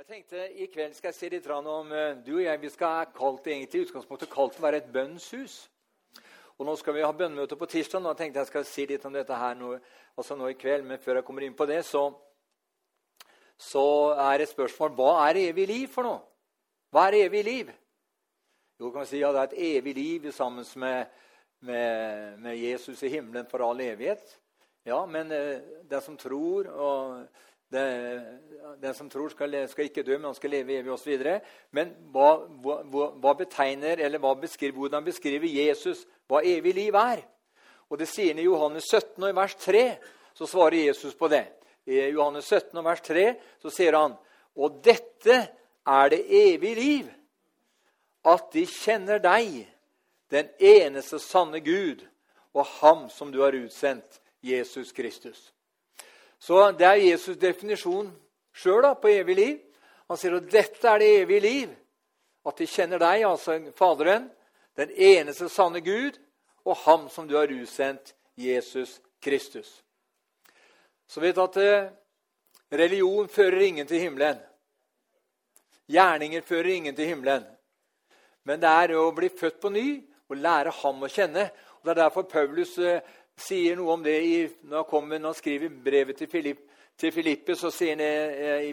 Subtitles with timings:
[0.00, 3.10] Jeg tenkte I kveld skal jeg si litt om eh, du og jeg vi skal
[3.12, 5.56] kalt det egentlig utgangspunktet kalt å være et bønnshus.
[6.56, 8.06] Og Nå skal vi ha bønnemøte på tirsdag.
[8.08, 9.74] jeg tenkte jeg skal si litt om dette her nå,
[10.16, 10.86] altså nå i kveld.
[10.88, 12.06] Men før jeg kommer inn på det, så,
[13.60, 13.84] så
[14.24, 16.24] er et spørsmål hva er evig liv for noe?
[16.88, 17.76] Hva er evig liv?
[18.80, 21.12] Jo, kan vi si ja, det er et evig liv sammen med,
[21.60, 24.24] med, med Jesus i himmelen for all evighet.
[24.88, 25.60] Ja, men eh,
[25.92, 27.28] den som tror og
[27.70, 31.26] den som tror, skal, skal, ikke dø, men han skal leve evig osv.
[31.76, 32.30] Men hva,
[32.62, 37.22] hva, hva, betegner, eller hva beskriver, hvordan beskriver Jesus hva evig liv er?
[37.90, 39.84] Og Det sier han i Johannes 17 og i vers 3.
[40.34, 41.44] Så svarer Jesus på det.
[41.86, 43.24] I Johannes 17 og vers 3
[43.62, 44.14] så sier han
[44.54, 45.38] Og dette
[45.86, 47.10] er det evige liv,
[48.24, 49.64] at de kjenner deg,
[50.30, 52.04] den eneste sanne Gud,
[52.54, 55.52] og Ham som du har utsendt, Jesus Kristus.
[56.40, 58.08] Så det er Jesus' definisjon
[58.56, 59.58] sjøl på evig liv.
[60.08, 61.76] Han sier at dette er det evige liv.
[62.46, 64.30] At de kjenner deg, altså Faderen,
[64.76, 66.16] den eneste sanne Gud,
[66.64, 69.82] og Ham som du har utsendt, Jesus Kristus.
[71.06, 71.90] Så vet du at eh,
[72.72, 74.38] religion fører ingen til himmelen.
[75.90, 77.44] Gjerninger fører ingen til himmelen.
[78.46, 79.88] Men det er å bli født på ny
[80.30, 81.50] og lære Ham å kjenne.
[81.80, 83.02] Og Det er derfor Paulus eh,
[83.42, 86.64] sier noe om det i, når, han kommer, når han skriver brevet til, Filipp,
[86.98, 87.56] til Filippe.
[87.56, 88.72] så sier han eh, i,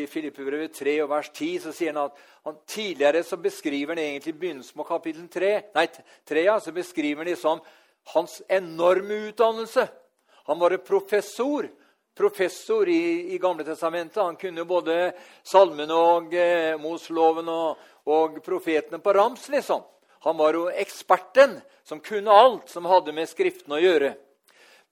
[0.00, 4.04] i Filippebrevet 3 og vers 10 så sier han at han, tidligere så beskriver han
[4.04, 5.86] egentlig begynnelsen på kapittel 3, nei,
[6.28, 7.64] 3 ja, så beskriver han liksom
[8.14, 9.88] hans enorme utdannelse.
[10.44, 11.70] Han var en professor
[12.14, 14.22] professor i, i Gamle testamentet.
[14.22, 19.48] Han kunne både salmene og eh, Mosloven og, og profetene på rams.
[19.48, 19.82] liksom.
[20.24, 24.14] Han var jo eksperten som kunne alt som hadde med Skriften å gjøre.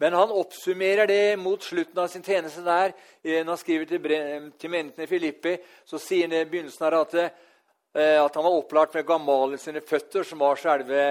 [0.03, 2.93] Men han oppsummerer det mot slutten av sin tjeneste der.
[3.23, 6.97] Eh, når han skriver til, til menigheten i Filippi, så sier han i begynnelsen her
[6.99, 11.05] at, eh, at han var opplært med Gamale sine føtter, som var selve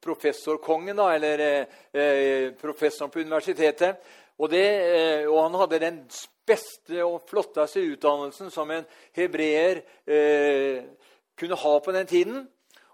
[0.00, 1.44] professorkongen, da, eller
[1.92, 4.02] eh, professoren på universitetet.
[4.38, 6.02] Og, det, eh, og, han hadde den
[6.48, 8.86] beste og flotteste utdannelsen som en
[9.18, 10.86] hebreer eh,
[11.38, 12.46] kunne ha på den tiden.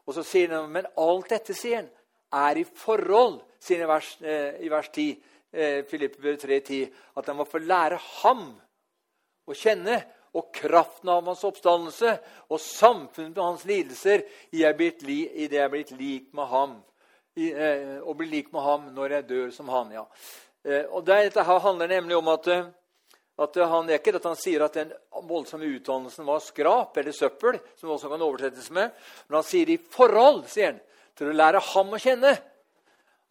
[0.07, 1.91] Og så sier han, Men alt dette sier han,
[2.35, 5.23] er i forhold, sier han i vers, eh, i vers 10,
[5.53, 8.47] eh, Filippe 3,10, at han må få lære ham
[9.47, 10.03] å kjenne,
[10.35, 12.17] og kraften av hans oppstandelse
[12.51, 16.81] og samfunnet med hans lidelser i det jeg er blitt lik med ham.
[17.37, 19.93] I, eh, og bli lik med ham når jeg dør som han.
[19.93, 20.05] ja.
[20.65, 22.67] Eh, og Dette handler nemlig om at eh,
[23.35, 24.93] at han, er ikke at han sier at den
[25.27, 28.93] voldsomme utdannelsen var skrap eller søppel, som også kan oversettes med,
[29.27, 30.83] men han sier i forhold sier han,
[31.19, 32.35] til å lære ham å kjenne.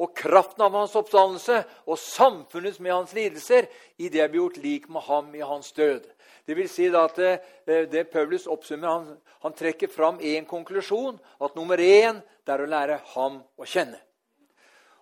[0.03, 3.69] Og kraften av hans oppdannelse og samfunnets med hans lidelser
[4.01, 6.07] i det blir gjort lik med ham i hans død.
[6.43, 7.33] Det vil si at det,
[7.67, 11.19] eh, det Paulus oppsummer, han, han trekker fram én konklusjon.
[11.39, 14.01] At nummer én er å lære ham å kjenne.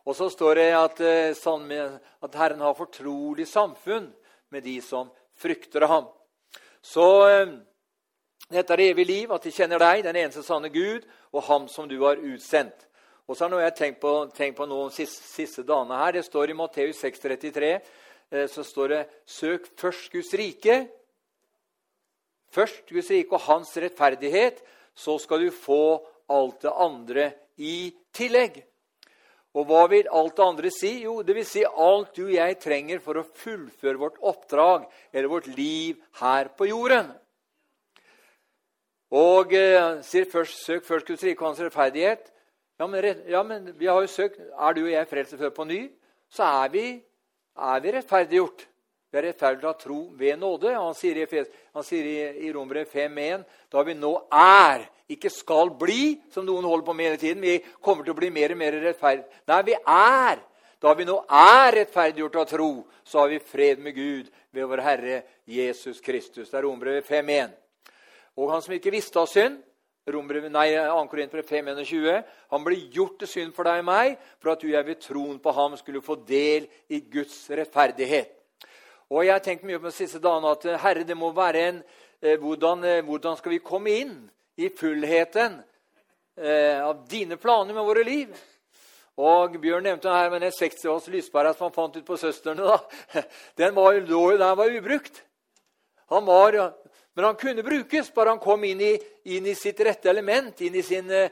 [0.06, 4.12] Og så står det at, eh, at Herren har fortrolig samfunn
[4.52, 6.08] med de som frykter ham.
[6.82, 7.58] Så eh,
[8.52, 11.88] dette er evig liv, at de kjenner deg, den eneste sanne Gud, og ham som
[11.90, 12.88] du har utsendt.
[13.30, 16.18] Og så har jeg tenkt på, tenkt på noen siste, siste dagene her.
[16.18, 20.82] Det står i Matteus 6,33 eh, så står det Søk først Guds rike.
[22.52, 24.60] Først Guds rike og hans rettferdighet,
[24.92, 26.02] så skal du få
[26.32, 28.60] alt det andre i tillegg.
[29.52, 30.92] Og hva vil alt det andre si?
[31.04, 35.32] Jo, det vil si alt du og jeg trenger for å fullføre vårt oppdrag eller
[35.32, 37.12] vårt liv her på jorden.
[39.12, 42.32] Og eh, sier først, søk først Guds rike og hans rettferdighet.
[42.80, 45.68] Ja men, ja, men, vi har jo søkt Er du og jeg frelst før på
[45.70, 45.82] ny,
[46.32, 46.86] så er vi,
[47.60, 48.64] er vi rettferdiggjort.
[49.12, 50.72] Vi er rettferdige av tro ved nåde.
[50.72, 51.44] Han sier i,
[51.76, 52.16] han i,
[52.48, 57.12] i Romere 5.1 da vi nå er, ikke skal bli, som noen holder på med
[57.12, 57.44] hele tiden.
[57.44, 59.42] Vi kommer til å bli mer og mer rettferdige.
[59.52, 60.42] Nei, vi er.
[60.82, 62.70] Da vi nå er rettferdiggjort av tro,
[63.06, 66.50] så har vi fred med Gud ved vår Herre Jesus Kristus.
[66.50, 67.54] Det er Rombrevet 5.1.
[68.42, 69.60] Og han som ikke visste av synd,
[70.50, 71.08] nei, 2.
[71.12, 74.88] Korinterbrev 5.21, han ble gjort til synd for deg og meg, for at du jeg
[74.88, 78.34] ved troen på ham skulle få del i Guds rettferdighet.
[79.12, 81.82] Og Jeg har tenkt mye på de siste dagene at Herre, det må være en
[82.22, 84.14] eh, hvordan, eh, hvordan, skal vi komme inn
[84.58, 85.60] i fullheten
[86.38, 88.34] eh, av dine planer med våre liv?
[89.22, 92.64] Og Bjørn nevnte her med den 60 års lyspæra som han fant ut på søstrene.
[92.64, 93.24] da.
[93.60, 95.24] Den var, lå jo der var ubrukt.
[96.10, 96.58] Han var,
[97.14, 98.92] men han kunne brukes, bare han kom inn i,
[99.36, 101.30] inn i sitt rette element, inn i sin eh,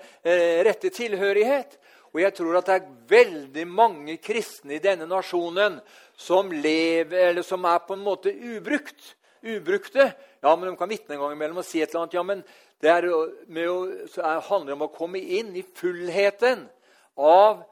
[0.64, 1.80] rette tilhørighet.
[2.14, 5.78] Og jeg tror at det er veldig mange kristne i denne nasjonen
[6.18, 9.16] som, lever, eller som er på en måte ubrukt.
[9.44, 10.12] ubrukte.
[10.42, 12.18] Ja, men De kan vitne en gang imellom og si et eller annet.
[12.18, 12.44] Ja, men
[12.80, 16.64] det er å, er, handler om å komme inn i fullheten
[17.20, 17.64] av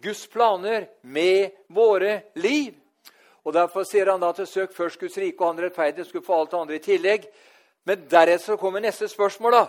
[0.00, 2.72] Guds planer med våre liv.
[3.44, 6.40] Og Derfor sier han da til søk først Guds rike og han rettferdige skulle få
[6.40, 7.28] alt det andre i tillegg.
[7.88, 9.52] Men deretter kommer neste spørsmål.
[9.52, 9.64] da.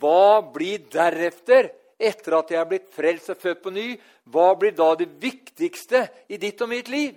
[0.00, 3.86] Hva blir deretter, etter at jeg er blitt frelst og født på ny?
[4.24, 7.14] Hva blir da det viktigste i ditt og mitt liv?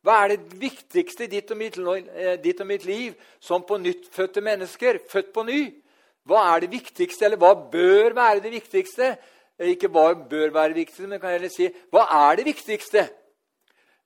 [0.00, 5.32] Hva er det viktigste i ditt og mitt, eh, liv som på nyttfødte mennesker, født
[5.32, 5.74] på ny?
[6.26, 9.18] Hva er det viktigste, eller hva bør være det viktigste?
[9.60, 13.08] Ikke hva bør være det viktigste, men kan jeg heller si hva er det viktigste?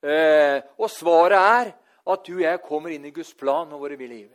[0.03, 1.73] Eh, og svaret er
[2.05, 4.29] at du og jeg kommer inn i Guds plan og våre liv.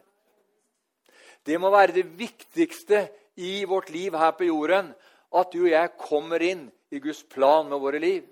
[1.47, 4.95] Det må være det viktigste i vårt liv her på jorden,
[5.33, 8.25] at du og jeg kommer inn i Guds plan med våre liv.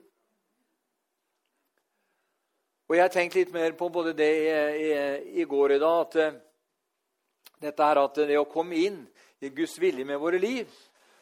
[2.88, 4.52] Og Jeg har tenkt litt mer på både det i,
[4.88, 4.92] i,
[5.42, 6.38] i går i dag, at uh,
[7.60, 9.02] dette er at det å komme inn
[9.44, 10.66] i Guds vilje med våre liv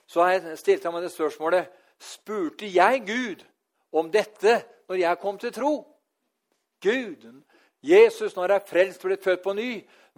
[0.06, 3.44] Så har jeg stilt meg det spørsmålet Spurte jeg Gud
[3.96, 5.72] om dette når jeg kom til tro?
[6.84, 7.24] Gud,
[7.82, 9.70] Jesus, når jeg er frelst blitt født på ny,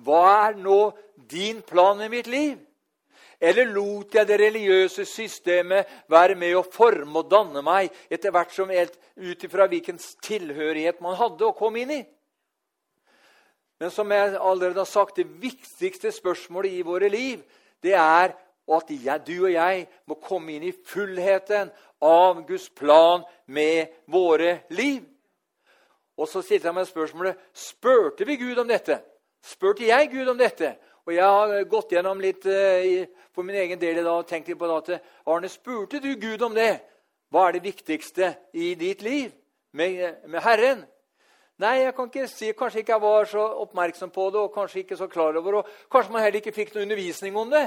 [0.03, 0.91] hva er nå
[1.31, 2.59] din plan med mitt liv?
[3.41, 8.55] Eller lot jeg det religiøse systemet være med å forme og danne meg etter hvert
[8.55, 12.01] som ut ifra hvilken tilhørighet man hadde å komme inn i?
[13.79, 17.45] Men som jeg allerede har sagt, det viktigste spørsmålet i våre liv
[17.83, 18.35] det er
[18.69, 21.71] at jeg, du og jeg må komme inn i fullheten
[22.05, 25.07] av Guds plan med våre liv.
[26.19, 28.99] Og så stilte jeg meg spørsmålet spurte vi Gud om dette.
[29.47, 30.75] Spurte jeg Gud om dette?
[31.09, 34.51] Og Jeg har gått gjennom litt uh, for min egen del i dag og tenkt
[34.51, 36.83] litt på det at Arne, spurte du Gud om det?
[37.33, 39.31] Hva er det viktigste i ditt liv
[39.73, 40.83] med, med Herren?
[41.65, 44.83] Nei, jeg kan ikke si, kanskje ikke jeg var så oppmerksom på det, og kanskje
[44.83, 45.65] ikke så klar over det.
[45.89, 47.65] Kanskje man heller ikke fikk noe undervisning om det.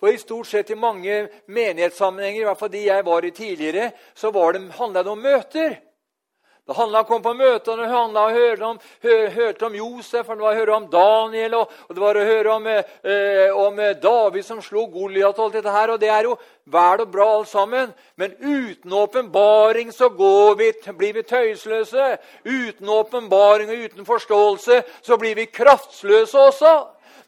[0.00, 1.20] For i stort sett i mange
[1.52, 5.76] menighetssammenhenger, i hvert fall de jeg var i tidligere, så handla det om møter.
[6.62, 8.76] Det handla om å komme på møtene, det handla om å høre om,
[9.34, 12.26] hørte om Josef, og det var å høre om Daniel, og, og det var å
[12.28, 15.90] høre om, eh, om David som slo Goliat og alt dette her.
[15.90, 16.36] Og det er jo
[16.70, 22.16] vel og bra alt sammen, men uten åpenbaring så vi, blir vi tøysløse.
[22.46, 26.76] Uten åpenbaring og uten forståelse så blir vi kraftsløse også.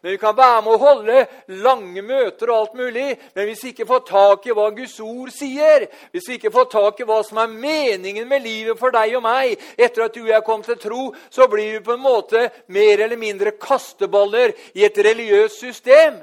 [0.05, 1.21] Men vi kan være med å holde
[1.65, 3.15] lange møter og alt mulig.
[3.33, 6.67] Men hvis vi ikke får tak i hva Guds ord sier, hvis vi ikke får
[6.69, 10.21] tak i hva som er meningen med livet for deg og meg etter at du
[10.21, 12.43] og jeg kom til tro, så blir vi på en måte
[12.77, 16.21] mer eller mindre kasteballer i et religiøst system.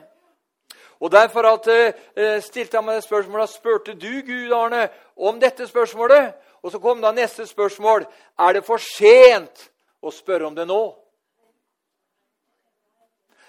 [1.02, 5.66] Og Derfor at, eh, stilte jeg meg det spørsmålet, spurte du Gud, Arne, om dette
[5.66, 6.30] spørsmålet?
[6.62, 8.06] Og så kom da neste spørsmål.
[8.38, 11.01] Er det for sent å spørre om det nå?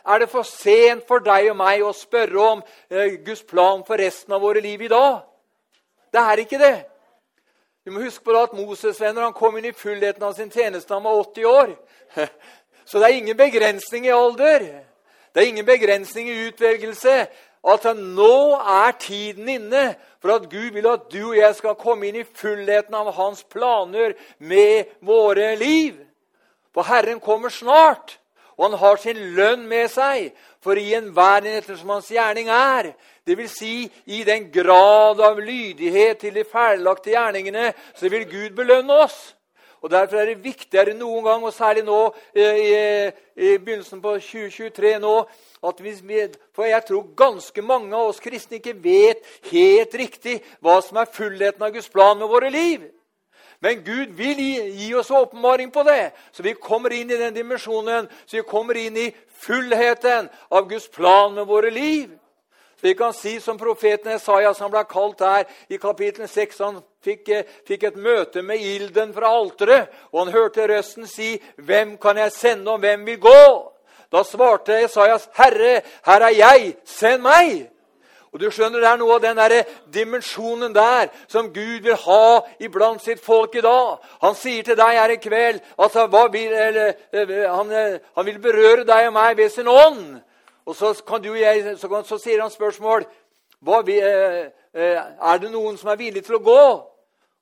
[0.06, 4.00] Er det for sent for deg og meg å spørre om eh, Guds plan for
[4.00, 5.22] resten av våre liv i dag?
[6.12, 6.76] Det er ikke det.
[7.84, 10.94] Vi må huske på at Moses venner, han kom inn i fullheten av sin tjeneste
[10.94, 11.74] han var 80 år.
[12.86, 14.68] Så det er ingen begrensning i alder.
[15.34, 17.16] Det er ingen begrensning i utvelgelse.
[17.64, 19.84] At nå er tiden inne
[20.20, 23.44] for at Gud vil at du og jeg skal komme inn i fullheten av hans
[23.48, 25.96] planer med våre liv.
[26.76, 28.18] For Herren kommer snart
[28.58, 30.32] og han har sin lønn med seg,
[30.64, 32.94] for å gi enhver etter som hans gjerning er.
[33.26, 38.56] Det vil si, i den grad av lydighet til de ferdiglagte gjerningene, så vil Gud
[38.58, 39.34] belønne oss.
[39.84, 41.98] Og Derfor er det viktigere noen gang, og særlig nå
[42.36, 42.76] eh, i,
[43.36, 45.16] i begynnelsen på 2023 nå,
[45.68, 45.96] at vi,
[46.56, 51.12] For jeg tror ganske mange av oss kristne ikke vet helt riktig hva som er
[51.12, 52.88] fullheten av Guds plan med våre liv.
[53.64, 57.32] Men Gud vil gi, gi oss åpenbaring på det, så vi kommer inn i den
[57.34, 59.06] dimensjonen, så vi kommer inn i
[59.40, 62.10] fullheten av Guds plan med våre liv.
[62.76, 66.82] Så vi kan si som profeten Esaias, han ble kalt her i kapittel 6 Han
[67.04, 67.32] fikk,
[67.64, 72.32] fikk, et møte med ilden fra alteret, og han hørte røsten si, 'Hvem kan jeg
[72.32, 73.72] sende, og hvem vil gå?'
[74.12, 77.73] Da svarte Esaias, 'Herre, her er jeg, send meg.'
[78.34, 79.64] Og du skjønner, Det er noe av den der
[79.94, 83.98] dimensjonen der som Gud vil ha iblant sitt folk i dag.
[84.22, 88.40] Han sier til deg her i kveld altså, vil, eller, eh, han, eh, han, vil
[88.40, 90.20] berøre deg og meg ved sin ånd.
[90.66, 93.06] Og så, kan du, jeg, så, så sier han spørsmål
[93.86, 94.50] vil, eh,
[95.22, 96.66] Er det noen som er villig til å gå?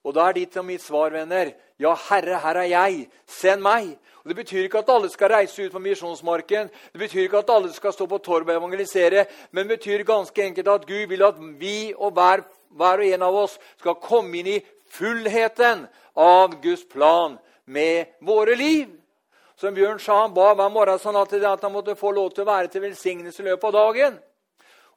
[0.03, 3.10] Og da er ditt og mitt svar, venner, ja, Herre, her er jeg.
[3.27, 3.95] Send meg.
[4.23, 7.49] Og Det betyr ikke at alle skal reise ut på misjonsmarken, det betyr ikke at
[7.49, 11.23] alle skal stå på torvet og evangelisere, men det betyr ganske enkelt at Gud vil
[11.25, 14.61] at vi og hver, hver og en av oss skal komme inn i
[14.91, 18.89] fullheten av Guds plan med våre liv.
[19.57, 22.51] Som Bjørn sa, han ba hver morgen sånn at, han måtte få lov til å
[22.51, 24.19] være til velsignelse i løpet av dagen.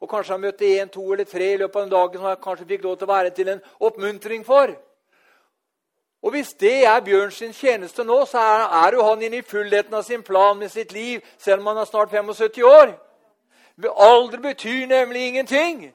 [0.00, 2.40] Og kanskje han møtte én, to eller tre i løpet av den dagen som han
[2.42, 4.72] kanskje fikk lov til å være til en oppmuntring for.
[6.24, 9.94] Og Hvis det er Bjørns tjeneste nå, så er, er jo han inne i fullheten
[9.94, 12.94] av sin plan med sitt liv, selv om han er snart 75 år.
[13.92, 15.92] Alder betyr nemlig ingenting.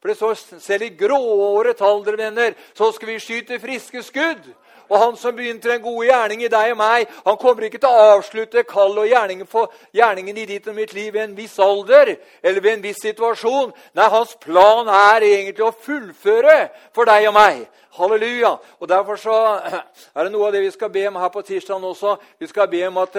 [0.00, 4.50] For det står selv i grååret alder, venner, så skal vi skyte friske skudd.
[4.88, 7.90] Og han som begynte den gode gjerning i deg og meg, han kommer ikke til
[7.92, 11.58] å avslutte kallet og gjerningen, for, gjerningen i ditt og mitt liv ved en viss
[11.60, 13.74] alder eller ved en viss situasjon.
[13.98, 16.60] Nei, hans plan er egentlig å fullføre
[16.96, 17.66] for deg og meg.
[17.98, 18.56] Halleluja.
[18.80, 19.36] Og Derfor så
[20.16, 22.16] er det noe av det vi skal be om her på tirsdag også.
[22.38, 23.16] Vi skal be om at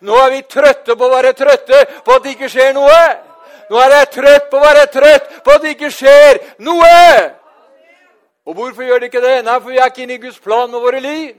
[0.00, 3.00] Nå er vi trøtte på å være trøtte på at det ikke skjer noe.
[3.68, 7.34] Nå er jeg trøtt på å være trøtt på at det ikke skjer noe!
[8.48, 9.42] Og hvorfor gjør det ikke det?
[9.44, 11.36] Nei, for vi er ikke inne i Guds plan med våre liv.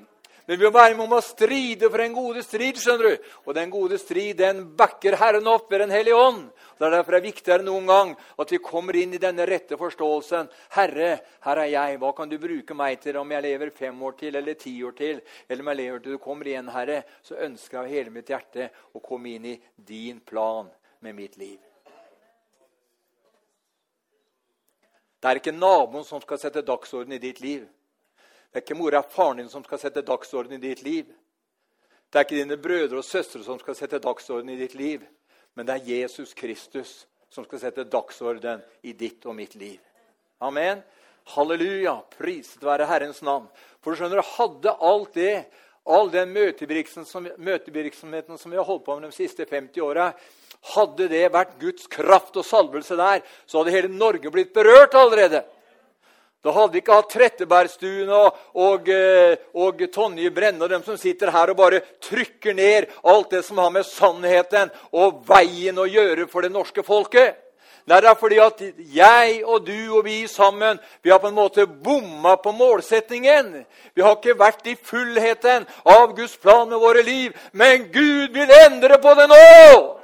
[0.49, 2.77] Men vi må være med om å stride for en gode strid.
[2.81, 3.27] skjønner du.
[3.45, 6.47] Og den gode strid den backer Herren opp ved Den hellige ånd.
[6.77, 9.45] Det er derfor det er viktigere enn noen gang at vi kommer inn i denne
[9.45, 10.49] rette forståelsen.
[10.73, 11.11] Herre,
[11.45, 12.01] her er jeg.
[12.01, 14.97] Hva kan du bruke meg til om jeg lever fem år til eller ti år
[14.97, 15.21] til?
[15.49, 18.33] Eller om jeg lever til du kommer igjen, Herre, så ønsker jeg av hele mitt
[18.33, 20.69] hjerte å komme inn i din plan
[21.01, 21.68] med mitt liv.
[25.19, 27.65] Det er ikke naboen som skal sette dagsorden i ditt liv.
[28.49, 31.09] Det er ikke mora og faren din som skal sette dagsorden i ditt liv.
[32.09, 35.03] Det er ikke dine brødre og søstre som skal sette dagsorden i ditt liv.
[35.53, 39.77] Men det er Jesus Kristus som skal sette dagsorden i ditt og mitt liv.
[40.41, 40.81] Amen.
[41.35, 41.99] Halleluja.
[42.17, 43.45] Priset være Herrens navn.
[43.83, 45.45] For du skjønner, hadde alt det,
[45.85, 50.11] all den møtevirksomheten som vi har holdt på med de siste 50 åra,
[50.75, 55.43] hadde det vært Guds kraft og salvelse der, så hadde hele Norge blitt berørt allerede.
[56.39, 60.95] Da hadde vi ikke hatt Trettebergstuen og, og, eh, og, Tonje Brenne og dem som
[60.99, 65.89] sitter her og bare trykker ned alt det som har med sannheten og veien å
[65.89, 67.35] gjøre for det norske folket.
[67.89, 68.59] Nei, det er fordi at
[68.93, 73.65] jeg og du og vi sammen vi har på en måte bomma på målsetningen.
[73.97, 77.33] Vi har ikke vært i fullheten av Guds plan med våre liv.
[77.51, 79.98] Men Gud vil endre på det nå!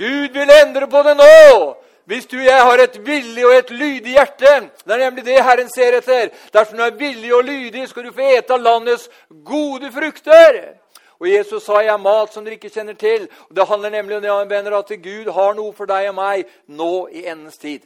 [0.00, 1.76] Gud vil endre på det nå!
[2.10, 5.42] Hvis du og jeg har et villig og et lydig hjerte Det er nemlig det
[5.46, 6.32] Herren ser etter.
[6.50, 9.10] Dersom du er villig og lydig, skal du få ete av landets
[9.46, 10.80] gode frukter.
[11.20, 13.28] Og Jesus sa, 'Jeg er mat som dere ikke kjenner til'.
[13.48, 16.46] Og Det handler nemlig om det, venner, at Gud har noe for deg og meg
[16.66, 17.80] nå i endens tid.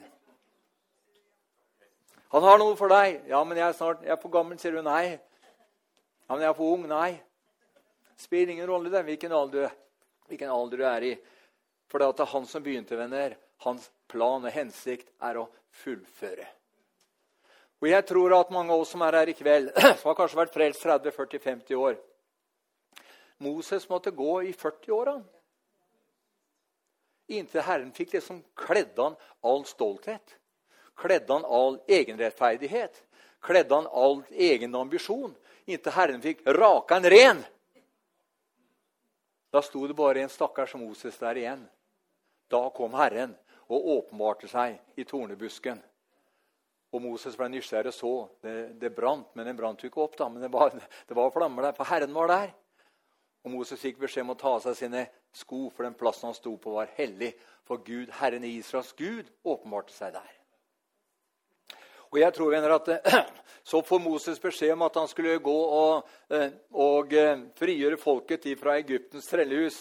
[2.32, 3.20] Han har noe for deg.
[3.28, 4.82] 'Ja, men jeg er snart jeg er for gammel', sier du.
[4.82, 5.18] Nei.
[6.28, 6.86] 'Ja, men jeg er for ung'.
[6.86, 7.20] Nei.
[8.16, 9.68] Spiller ingen rolle det, hvilken alder,
[10.28, 11.18] hvilken alder du er i.
[11.90, 13.36] For det er han som begynte, venner.
[13.64, 15.48] Hans plan og hensikt er å
[15.84, 16.46] fullføre.
[17.82, 20.40] Og Jeg tror at mange av oss som er her i kveld, som har kanskje
[20.40, 21.96] vært frelst 30-40-50 år
[23.44, 25.24] Moses måtte gå i 40 år han.
[27.26, 30.36] inntil Herren fikk liksom kledde han all stolthet.
[30.96, 33.02] Kledde han all egenrettferdighet.
[33.40, 35.34] Kledde han all egen ambisjon.
[35.64, 37.42] Inntil Herren fikk raka han ren.
[39.54, 41.60] Da sto det bare en stakkars Moses der igjen.
[42.50, 43.36] Da kom Herren
[43.70, 45.78] og åpenbarte seg i tornebusken.
[46.94, 48.12] Og Moses ble nysgjerrig og så.
[48.42, 50.16] Det, det brant, men den brant jo ikke opp.
[50.18, 50.74] da, men det var,
[51.08, 52.50] det var flammer der, for Herren var der.
[53.46, 56.38] Og Moses fikk beskjed om å ta av seg sine sko, for den plassen han
[56.38, 57.30] sto på, var hellig.
[57.68, 60.32] For Gud, Herren Israels Gud, åpenbarte seg der.
[62.14, 63.32] Og jeg tror venner, at
[63.64, 68.44] Så får Moses beskjed om at han skulle gå og, eh, og eh, frigjøre folket
[68.60, 69.78] fra Egyptens trellehus.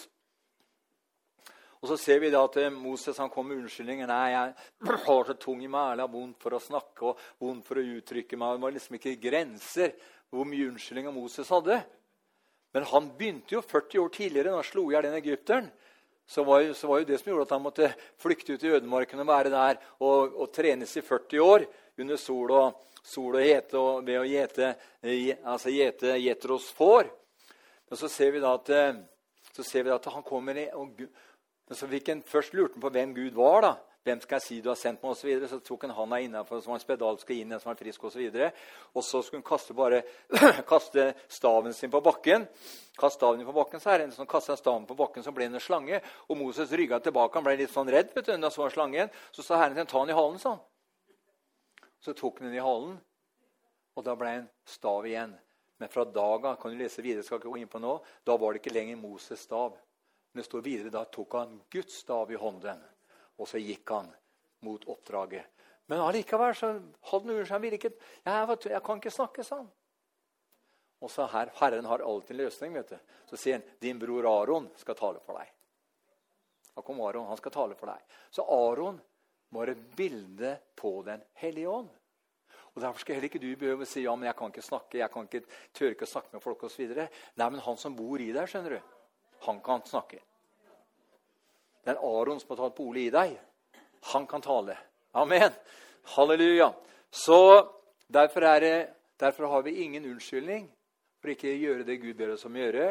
[1.82, 4.08] Og Så ser vi da at Moses han kom med unnskyldninger.
[4.08, 4.54] 'Nei, jeg
[5.06, 7.84] har så tung i meg, jeg har vondt for å snakke og vondt for å
[7.98, 9.94] uttrykke meg.' Det var liksom ikke grenser
[10.32, 11.78] hvor mye unnskyldninger Moses hadde.
[12.72, 15.70] Men han begynte jo 40 år tidligere, da han slo i hjel den egypteren.
[16.26, 19.20] Så var, så var jo det som gjorde at han måtte flykte ut i ødemarken
[19.20, 21.66] og være der og, og trenes i 40 år
[21.98, 24.72] under sol og, sol og hete og ved å gjete
[25.44, 27.10] altså gjete gjetros får.
[27.88, 28.70] Men så ser vi da at,
[29.52, 31.02] så ser vi at han kommer i, og
[31.72, 33.60] så fikk han først lurt på hvem Gud var.
[33.62, 33.74] da.
[34.04, 35.14] Hvem skal jeg si du har sendt meg?
[35.14, 37.78] Og så, så tok han handa innafor som var spedalsk og inn en som var
[37.78, 38.20] frisk osv.
[38.20, 38.50] Og, så
[38.92, 40.02] og så skulle han kaste, bare,
[40.72, 42.44] kaste staven sin på bakken.
[43.00, 45.48] Kast staven på bakken, så er det en som kastet staven på bakken, så ble
[45.48, 46.02] en slange.
[46.28, 47.40] Og Moses rygga tilbake.
[47.40, 48.12] Han ble litt sånn redd.
[48.12, 49.08] vet du, da så slangen.
[49.32, 50.38] Så sa Herren til ham ta den i halen.
[50.42, 50.60] sånn.
[52.04, 52.98] Så tok han den i halen,
[53.96, 55.32] og da ble han stav igjen.
[55.80, 57.96] Men fra dag kan du lese videre, skal ikke gå inn på nå,
[58.26, 59.78] da var det ikke lenger Moses' stav.
[60.32, 62.82] Men det står videre da tok han Guds stav i hånden,
[63.40, 64.10] og så gikk han
[64.66, 65.48] mot oppdraget.
[65.86, 66.74] Men allikevel så
[67.10, 67.60] hadde ord seg.
[67.60, 67.96] virket.
[68.24, 69.72] jeg, jeg kan ikke snakke sa han.
[71.04, 72.72] Og så her, Herren har alltid en løsning.
[72.72, 72.98] vet du.
[73.28, 75.50] Så sier han din bror Aron skal tale for deg.
[76.74, 78.16] Da kom Aron, han skal tale for deg.
[78.30, 79.00] Så Aron
[79.54, 81.90] var et bilde på Den hellige ånd.
[82.74, 84.98] Og Derfor skal heller ikke du behøve å si ja, men jeg kan ikke snakke,
[84.98, 85.44] jeg kan ikke
[85.76, 86.88] tør ikke å snakke med folk osv.
[86.90, 88.94] Nei, men han som bor i deg, skjønner du,
[89.46, 90.18] han kan snakke.
[91.84, 93.36] Det er Aron som har tatt bolig i deg.
[94.10, 94.74] Han kan tale.
[95.20, 95.54] Amen.
[96.16, 96.72] Halleluja.
[97.10, 97.38] Så
[98.10, 100.66] derfor, det, derfor har vi ingen unnskyldning
[101.20, 102.88] for ikke å gjøre det Gud ber oss om å gjøre.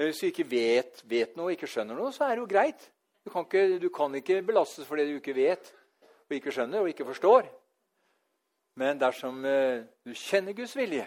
[0.00, 2.88] Hvis vi ikke vet, vet noe ikke skjønner noe, så er det jo greit.
[3.24, 5.70] Du kan, ikke, du kan ikke belastes for det du ikke vet
[6.28, 7.48] og ikke skjønner og ikke forstår.
[8.76, 11.04] Men dersom eh, du kjenner Guds vilje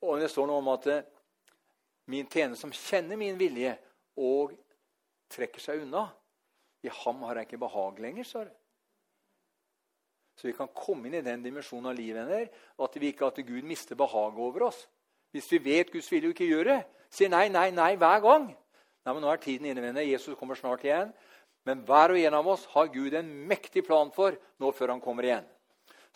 [0.00, 1.04] Og det står noe om at eh,
[2.08, 3.74] min tjener som kjenner min vilje
[4.16, 4.54] og
[5.32, 6.06] trekker seg unna
[6.86, 8.56] I ham har jeg ikke behag lenger, står det.
[10.36, 12.48] Så vi kan komme inn i den dimensjonen av livet der,
[12.84, 14.82] at vi ikke at Gud mister behaget over oss.
[15.32, 16.80] Hvis vi vet Guds vilje og ikke gjør det,
[17.10, 18.50] sier nei, nei, nei hver gang.
[19.06, 20.02] Nei, men Nå er tiden inne.
[20.02, 21.12] Jesus kommer snart igjen.
[21.66, 25.02] Men hver og en av oss har Gud en mektig plan for nå før han
[25.02, 25.46] kommer igjen.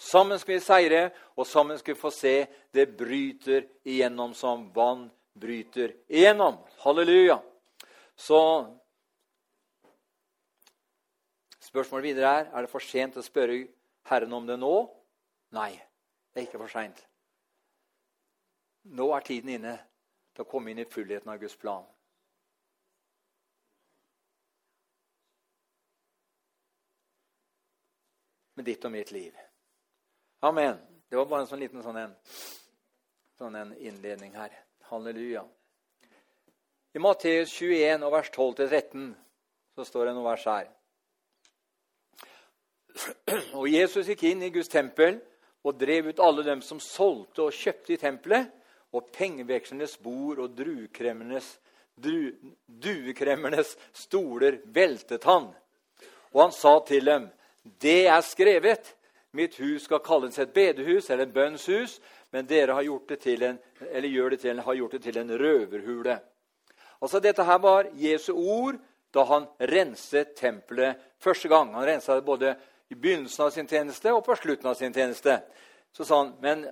[0.01, 1.01] Sammen skal vi seire,
[1.37, 2.35] og sammen skal vi få se
[2.73, 6.57] det bryter igjennom som vann bryter igjennom.
[6.83, 7.37] Halleluja.
[8.17, 8.41] Så
[11.61, 13.61] spørsmålet videre er er det for sent å spørre
[14.09, 14.75] Herren om det nå?
[15.55, 15.73] Nei,
[16.33, 17.07] det er ikke for seint.
[18.85, 19.79] Nå er tiden inne
[20.35, 21.85] til å komme inn i fullheten av Guds plan.
[28.61, 29.37] Med ditt og mitt liv.
[30.45, 30.77] Amen.
[31.09, 32.11] Det var bare en sånn liten sånn en,
[33.41, 34.53] sånn en innledning her.
[34.91, 35.47] Halleluja.
[36.93, 39.07] I Matteus 21, vers 12-13,
[39.73, 40.69] så står det noe vers her.
[43.63, 45.23] Og Jesus gikk inn i Guds tempel
[45.65, 48.53] og drev ut alle dem som solgte og kjøpte i tempelet,
[48.93, 51.55] og pengevekslernes bord og druekremmernes,
[51.97, 52.29] dru,
[52.69, 53.73] duekremmernes
[54.05, 55.49] stoler veltet han.
[56.37, 57.31] Og han sa til dem,
[57.63, 58.95] det er skrevet,
[59.33, 62.01] mitt hus skal kalles et bedehus eller et bønnshus,
[62.33, 65.33] men dere har gjort det til en, gjør det til, har gjort det til en
[65.39, 66.19] røverhule.
[67.01, 68.81] Altså Dette her var Jesu ord
[69.15, 71.75] da han renset tempelet første gang.
[71.75, 72.55] Han rensa det både
[72.91, 75.41] i begynnelsen av sin tjeneste og på slutten av sin tjeneste.
[75.93, 76.67] Så sa han, men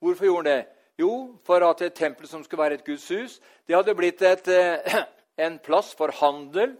[0.00, 0.76] hvorfor gjorde han det?
[1.00, 1.12] Jo,
[1.44, 4.96] for at et tempel som skulle være et Guds hus, det hadde blitt et, eh,
[5.46, 6.74] en plass for handel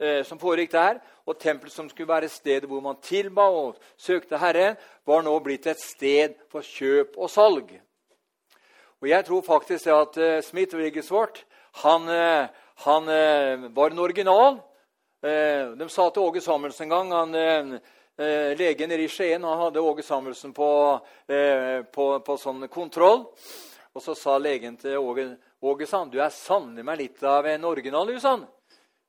[0.00, 1.00] eh, som foregikk der.
[1.26, 5.66] Og tempelet som skulle være stedet hvor man tilba og søkte Herren, var nå blitt
[5.66, 7.74] et sted for kjøp og salg.
[9.02, 11.42] Og Jeg tror faktisk at uh, Smith Wigglesworth
[11.82, 12.48] han, uh,
[12.86, 14.56] han uh, var en original.
[15.26, 17.78] Eh, de sa til Åge Samuelsen en gang han, eh,
[18.18, 21.00] eh, Legen i Skien han hadde Åge Samuelsen på,
[21.92, 23.24] på, på, sånn kontroll.
[23.96, 27.64] Og så sa legen til Åge Åge sa, du er sannelig meg litt av en
[27.64, 28.12] original.
[28.20, 28.36] Sa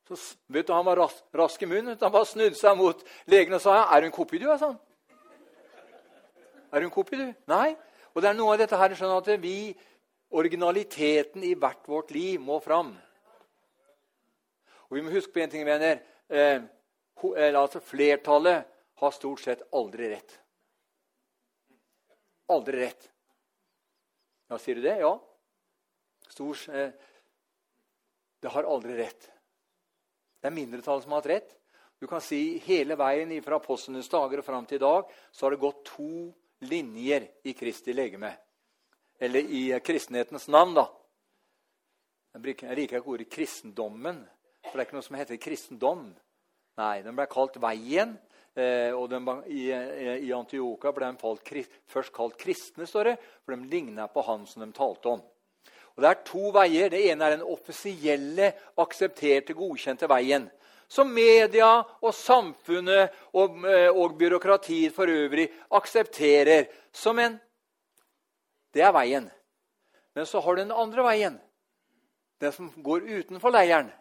[0.08, 0.16] Så,
[0.48, 1.98] vet du, Han var rask, rask i munnen.
[2.00, 4.48] Han bare snudde seg mot legen og sa er du en kopi, du?
[4.48, 4.78] han.
[6.72, 7.34] Er du en kopi, du?
[7.48, 7.76] Nei.
[8.16, 9.76] Og det er noe av dette her, sånn at vi,
[10.28, 12.90] Originaliteten i hvert vårt liv må fram.
[14.90, 16.02] Og vi må huske på en ting, venner.
[16.28, 16.66] Eh,
[17.56, 18.68] altså Flertallet
[19.00, 20.36] har stort sett aldri rett.
[22.52, 23.08] Aldri rett.
[24.52, 24.98] Ja, sier du det?
[25.00, 25.14] Ja.
[26.28, 26.92] Stort, eh,
[28.44, 29.32] det har aldri rett.
[30.42, 31.56] Det er mindretallet som har hatt rett.
[31.98, 35.56] Du kan si Hele veien fra apostlenes dager og fram til i dag så har
[35.56, 36.28] det gått to
[36.70, 38.34] linjer i Kristi legeme.
[39.20, 40.86] Eller i kristenhetens navn, da.
[42.38, 44.22] Jeg liker ikke ordet kristendommen.
[44.68, 46.04] For det er ikke noe som heter kristendom.
[46.78, 48.14] Nei, den ble kalt Veien.
[48.58, 51.20] Eh, og den, i, i, Antioka ble den
[51.90, 55.22] først kalt kristne, står det, for de ligna på han som de talte om.
[55.98, 56.90] Og Det er to veier.
[56.94, 60.46] Det ene er den offisielle, aksepterte, godkjente veien.
[60.88, 67.40] Som media og samfunnet og, eh, og byråkratiet for øvrig aksepterer som en
[68.74, 69.32] Det er veien.
[70.14, 71.40] Men så har du den andre veien.
[72.40, 73.92] Den som går utenfor leiren.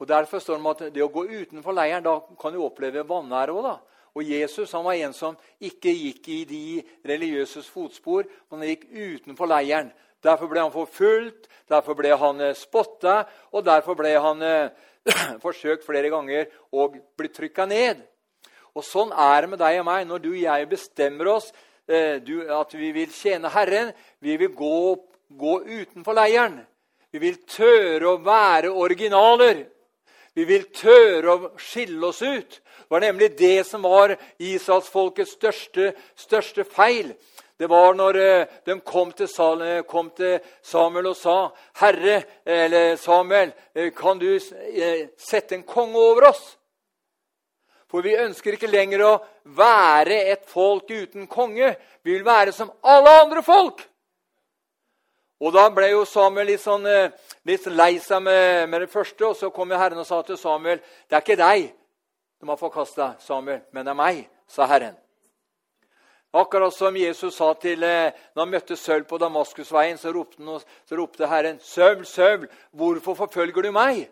[0.00, 3.52] Og Derfor står det at det å gå utenfor leiren da kan du oppleve vanære
[3.54, 3.78] òg.
[4.14, 8.88] Og Jesus han var en som ikke gikk i de religiøses fotspor, men han gikk
[8.90, 9.92] utenfor leiren.
[10.22, 14.70] Derfor ble han forfulgt, derfor ble han eh, spotta, og derfor ble han eh,
[15.44, 18.04] forsøkt flere ganger å bli trykka ned.
[18.72, 21.50] Og Sånn er det med deg og meg når du og jeg bestemmer oss
[21.90, 23.90] eh, du, at vi vil tjene Herren.
[24.22, 24.78] Vi vil gå,
[25.28, 26.62] gå utenfor leiren.
[27.12, 29.66] Vi vil tørre å være originaler.
[30.32, 32.56] Vi vil tørre å skille oss ut.
[32.56, 37.12] Det var nemlig det som var israelsfolkets største, største feil.
[37.62, 39.28] Det var når eh, de kom til,
[40.62, 46.56] Samuel og sa, 'Herre, eller Samuel, eh, kan du eh, sette en konge over oss?'
[47.86, 49.12] For vi ønsker ikke lenger å
[49.44, 51.76] være et folk uten konge.
[52.02, 53.86] Vi vil være som alle andre folk.
[55.40, 56.88] Og Da ble jo Samuel litt, sånn,
[57.44, 59.26] litt lei seg med, med, det første.
[59.26, 61.72] Og så kom jo Herren og sa til Samuel, 'Det er ikke deg
[62.40, 64.96] de har forkasta, Samuel, men det er meg', sa Herren.
[66.32, 70.62] Akkurat som Jesus sa til eh, når han møtte Sølv på Damaskusveien, så ropte, han,
[70.88, 74.08] så ropte Herren, 'Sølv, Sølv, hvorfor forfølger du meg?'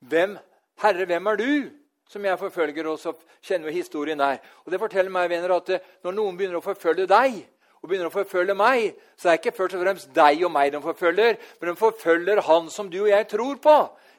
[0.00, 0.38] Hvem,
[0.80, 1.70] 'Herre, hvem er du?'
[2.10, 4.38] som jeg forfølger, og så kjenner vi historien der.
[4.64, 7.36] Og Det forteller meg venner, at eh, når noen begynner å forfølge deg,
[7.82, 10.72] og begynner å forfølge meg, så er det ikke først og fremst deg og meg
[10.72, 13.76] de forfølger, men de forfølger Han som du og jeg tror på,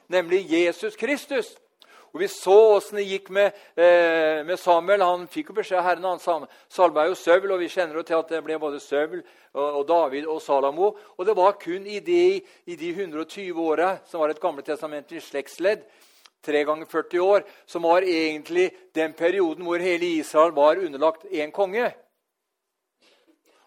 [0.08, 1.52] nemlig Jesus Kristus.
[2.12, 5.00] Og Vi så åssen det gikk med, eh, med, Samuel.
[5.00, 6.04] Han fikk jo beskjed av Herren.
[6.04, 9.22] Han salva jo Søvl, og vi kjenner jo til at det ble både Søvl
[9.54, 10.92] og, og David og Salamo.
[11.16, 15.86] Og det var kun i de, i de 120 åra som var et gamletestamentlig slektsledd,
[16.44, 21.50] tre ganger 40 år, som var egentlig den perioden hvor hele Israel var underlagt én
[21.50, 21.94] konge.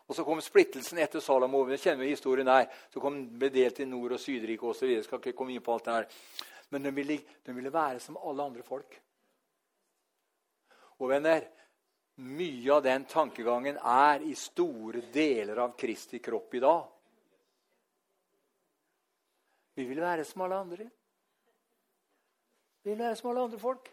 [0.05, 1.63] Og Så kom splittelsen etter Salamo.
[1.65, 2.67] Vi kjenner historien her.
[2.93, 4.91] Så kom den delt i Nord- og Sydriket osv.
[5.01, 6.05] Skal ikke komme inn på alt det her.
[6.75, 8.97] Men de ville, de ville være som alle andre folk.
[10.99, 11.45] Og venner,
[12.19, 16.83] mye av den tankegangen er i store deler av Kristi kropp i dag.
[19.79, 20.89] Vi vil være som alle andre.
[22.83, 23.87] Vi vil være som alle andre folk.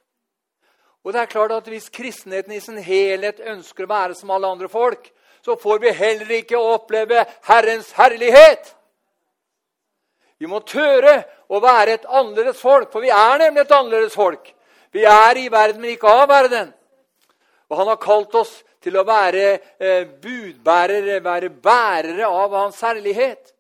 [1.03, 4.51] Og det er klart at Hvis kristenheten i sin helhet ønsker å være som alle
[4.51, 5.07] andre folk,
[5.43, 8.75] så får vi heller ikke oppleve Herrens herlighet.
[10.43, 11.21] Vi må tøre
[11.55, 14.49] å være et annerledes folk, for vi er nemlig et annerledes folk.
[14.91, 16.73] Vi er i verden, men ikke av verden.
[17.71, 19.45] Og han har kalt oss til å være
[19.79, 23.53] eh, budbærere, være bærere av hans herlighet.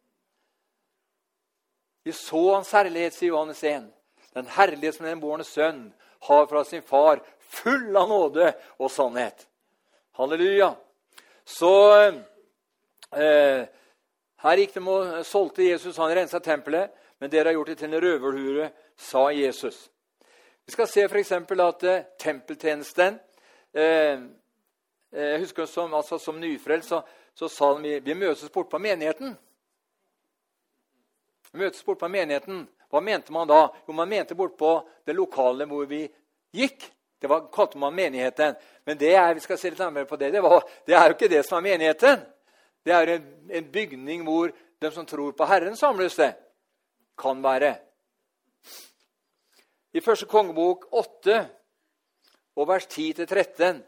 [2.02, 3.86] Vi så hans herlighet, sier Johannes 1.
[4.34, 5.84] Den herlighet som den bårne sønn
[6.26, 7.22] har fra sin far,
[7.62, 8.48] full av nåde
[8.82, 9.46] og sannhet.
[10.18, 10.72] Halleluja.
[11.46, 11.70] Så
[13.14, 13.70] eh,
[14.42, 16.90] her gikk de og solgte Jesus, han rensa tempelet,
[17.22, 19.84] men dere har gjort det til en røverhure, sa Jesus.
[20.66, 21.32] Vi skal se f.eks.
[21.32, 23.18] at eh, tempeltjenesten
[23.74, 23.84] eh,
[25.12, 27.02] eh, Jeg husker som, altså, som nyfrelst så,
[27.34, 29.36] så, sa de vi møtes bort på menigheten.
[31.52, 32.66] Vi møtes bort på menigheten.
[32.90, 33.68] Hva mente man da?
[33.86, 34.74] Jo, Man mente bort på
[35.06, 36.04] det lokale hvor vi
[36.52, 36.90] gikk.
[37.18, 38.54] Det var, kalte man menigheten.
[38.84, 41.14] Men det er, vi skal se litt nærmere på det, det, var, det er jo
[41.14, 42.22] ikke det som er menigheten.
[42.82, 46.32] Det er en, bygning hvor de som tror på Herren, samles det.
[47.18, 47.76] Kan være.
[49.92, 51.36] I første kongebok 8
[52.56, 53.82] og vers 10-13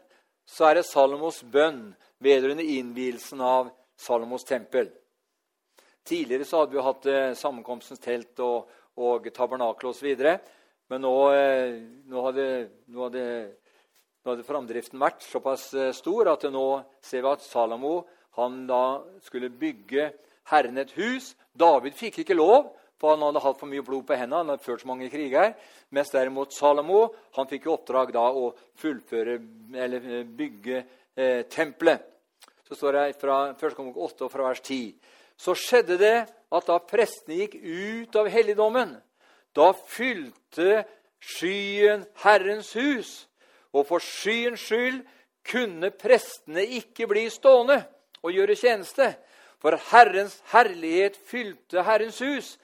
[0.45, 1.89] så er det Salomos bønn
[2.23, 4.91] vedrørende innvielsen av Salomos tempel.
[6.05, 8.69] Tidligere så hadde vi hatt eh, sammenkomstens telt og,
[9.01, 10.11] og tabernakel osv.
[10.93, 12.45] Men nå, eh, nå, hadde,
[12.93, 13.23] nå, hadde,
[14.21, 16.67] nå, hadde, framdriften vært såpass eh, stor at nå
[17.01, 17.95] ser vi at Salomo
[18.35, 20.09] han da skulle bygge
[20.51, 21.33] Herren et hus.
[21.55, 24.43] David fikk ikke lov, for han hadde hatt for mye blod på hendene.
[24.43, 25.53] Han hadde ført så mange kriger.
[25.95, 28.49] Mens derimot Salomo han fikk i oppdrag da å
[28.81, 29.37] fullføre,
[29.75, 32.03] eller eh, bygge eh, tempelet.
[32.65, 33.75] Så står det fra 1.
[33.77, 34.95] kong 8 og fra vers 10.
[35.37, 38.95] Så skjedde det at da prestene gikk ut av helligdommen,
[39.55, 40.83] da fylte
[41.23, 43.11] skyen Herrens hus.
[43.75, 45.03] Og for skyens skyld
[45.45, 47.83] kunne prestene ikke bli stående
[48.25, 49.11] og gjøre tjeneste.
[49.61, 52.55] For Herrens herlighet fylte Herrens hus.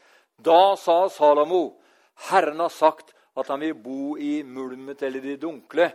[0.41, 1.77] Da sa Salomo,
[2.29, 5.91] Herren har sagt at han vil bo i mulmet eller i dunkle.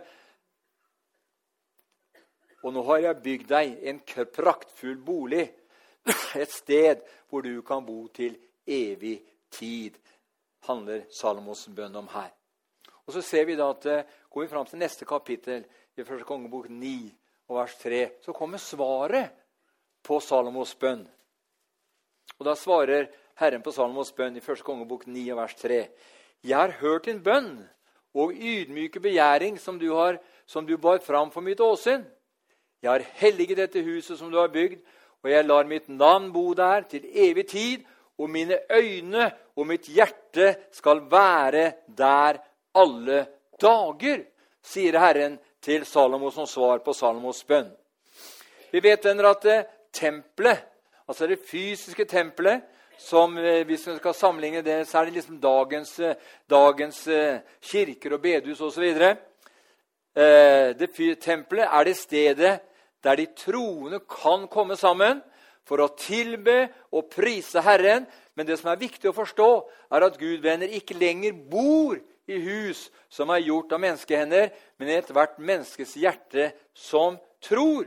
[2.63, 4.01] Og nå har jeg bygd deg en
[4.33, 5.45] praktfull bolig,
[6.41, 9.19] et sted hvor du kan bo til evig
[9.53, 9.95] tid,
[10.67, 12.31] handler Salomos bønn om her.
[13.07, 15.63] Og Så ser vi da at eh, går vi fram til neste kapittel,
[15.97, 17.11] i første kongebok 9
[17.47, 19.46] og vers 3, så kommer svaret
[20.07, 21.03] på Salomos bønn.
[22.39, 24.63] Og Da svarer Herren på Salomos bønn i 1.
[24.63, 25.81] kongebok 9, vers 3.
[26.43, 27.57] Jeg har hørt din bønn
[28.17, 32.05] og ydmyke begjæring som du, har, som du bar fram for mitt åsyn.
[32.81, 34.79] Jeg har helliget dette huset som du har bygd,
[35.23, 37.85] og jeg lar mitt navn bo der til evig tid,
[38.17, 42.39] og mine øyne og mitt hjerte skal være der
[42.73, 43.25] alle
[43.61, 44.23] dager,
[44.63, 47.69] sier Herren til Salomo som svar på Salomos bønn.
[48.71, 49.45] Vi vet venner, at
[49.97, 50.63] tempelet,
[51.07, 52.61] altså det fysiske tempelet,
[52.97, 56.15] som eh, Hvis vi skal sammenligne det, så er det liksom dagens, eh,
[56.49, 58.87] dagens eh, kirker og bedehus osv.
[61.21, 62.59] Tempelet er det stedet
[63.03, 65.21] der de troende kan komme sammen
[65.67, 68.07] for å tilbe og prise Herren.
[68.35, 69.49] Men det som er viktig å forstå,
[69.93, 74.89] er at Gud venner ikke lenger bor i hus som er gjort av menneskehender, men
[74.89, 77.85] i ethvert menneskes hjerte som tror.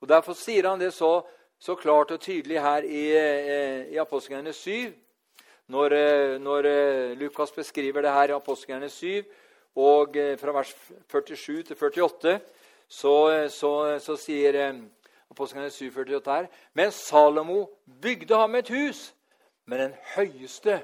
[0.00, 1.20] Og Derfor sier han det så,
[1.60, 4.94] så klart og tydelig her i, eh, i Apostelgjerne 7.
[5.68, 9.24] Når, eh, når, eh, Lukas beskriver det her i Apostelgjerne 7,
[9.76, 10.74] og fra vers
[11.08, 12.40] 47 til 48,
[12.88, 14.74] så, så, så sier
[15.30, 17.66] Apostelgjerne 7, 48 her Men Salomo
[18.02, 19.14] bygde ham et hus,
[19.66, 20.82] men den høyeste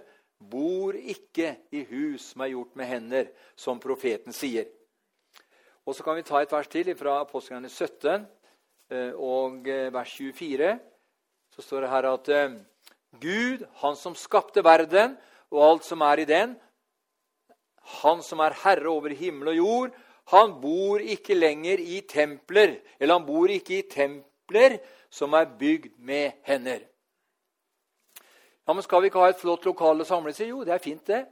[0.50, 4.66] bor ikke i hus som er gjort med hender, som profeten sier.
[5.86, 8.20] Og Så kan vi ta et vers til fra Apostelgjerne 17 eh,
[8.92, 10.79] og eh, vers 24.
[11.57, 12.57] Så står det her at eh,
[13.20, 15.16] Gud, han som skapte verden
[15.51, 16.57] og alt som er i den,
[18.03, 19.96] han som er herre over himmel og jord,
[20.35, 25.92] han bor ikke lenger i templer, eller han bor ikke i templer som er bygd
[26.03, 26.83] med hender.
[28.66, 30.51] Ja, men Skal vi ikke ha et flott lokale å samles i?
[30.51, 31.22] Jo, det er fint, det.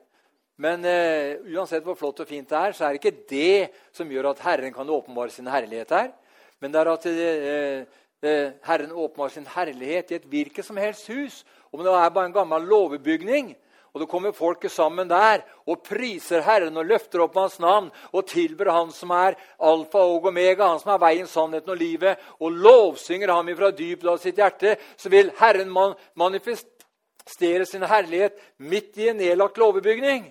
[0.62, 4.11] Men uh, uansett hvor flott og fint det er, så er det ikke det som
[4.11, 6.12] gjør at Herren kan åpenbare sin herlighet her.
[6.61, 7.83] Men det er at uh,
[8.25, 11.43] uh, Herren åpenbarer sin herlighet i et hvilket som helst hus.
[11.73, 13.55] Om det er bare en gammel låvebygning,
[13.95, 18.27] og det kommer folket sammen der og priser Herren og løfter opp hans navn og
[18.27, 22.59] tilber Han som er alfa og omega, Han som er veien, sannheten og livet, og
[22.59, 28.99] lovsynger ham ifra dypet av sitt hjerte, så vil Herren man manifestere sin herlighet midt
[28.99, 30.27] i en nedlagt låvebygning.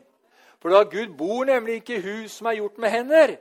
[0.59, 3.37] For da Gud bor nemlig ikke i hus som er gjort med hender.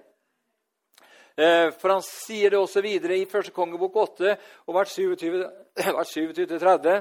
[1.36, 3.52] Eh, for han sier det også videre i 1.
[3.56, 4.36] kongebok 8,
[4.68, 6.98] og vers 27-30,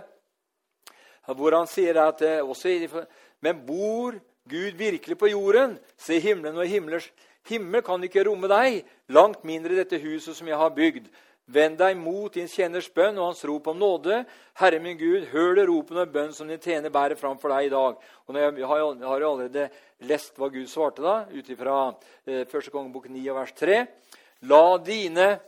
[1.38, 3.06] hvor han sier at eh, også,
[3.42, 4.16] Men bor
[4.50, 5.78] Gud virkelig på jorden?
[5.98, 7.12] Se himmelen og himmelers
[7.50, 11.10] himmel kan ikke romme deg, langt mindre dette huset som jeg har bygd.
[11.52, 14.22] Vend deg mot din tjeners bønn og hans rop om nåde.
[14.62, 17.68] Herre min Gud, hør det ropen og bønn som din tjener bærer fram for deg
[17.68, 17.98] i dag.
[18.28, 19.68] Og Jeg har jo allerede
[20.08, 21.92] lest hva Gud svarte da, ut ifra
[22.26, 22.72] eh, 1.
[22.72, 23.82] kongebok 9 vers 3.
[24.50, 25.40] La dine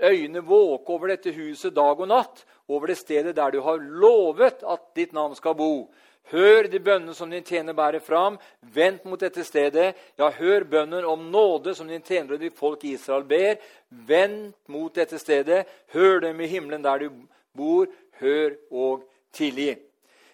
[0.00, 4.62] øyne våke over dette huset dag og natt, over det stedet der du har lovet
[4.64, 5.90] at ditt navn skal bo.
[6.30, 8.36] Hør de bønnene som din tjener bærer fram.
[8.62, 9.96] Vent mot dette stedet.
[10.18, 13.58] Ja, hør bønnen om nåde som din tjener og ditt folk i Israel ber.
[13.90, 15.64] Vent mot dette stedet.
[15.90, 17.24] Hør dem i himmelen der du
[17.56, 17.90] bor.
[18.20, 19.74] Hør og tilgi.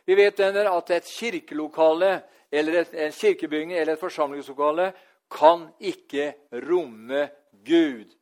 [0.06, 2.20] Vi vet venner, at et kirkelokale
[2.52, 4.92] eller et, en kirkebygning eller et forsamlingslokale
[5.32, 6.34] kan ikke
[6.68, 7.24] romme
[7.66, 8.16] Gud.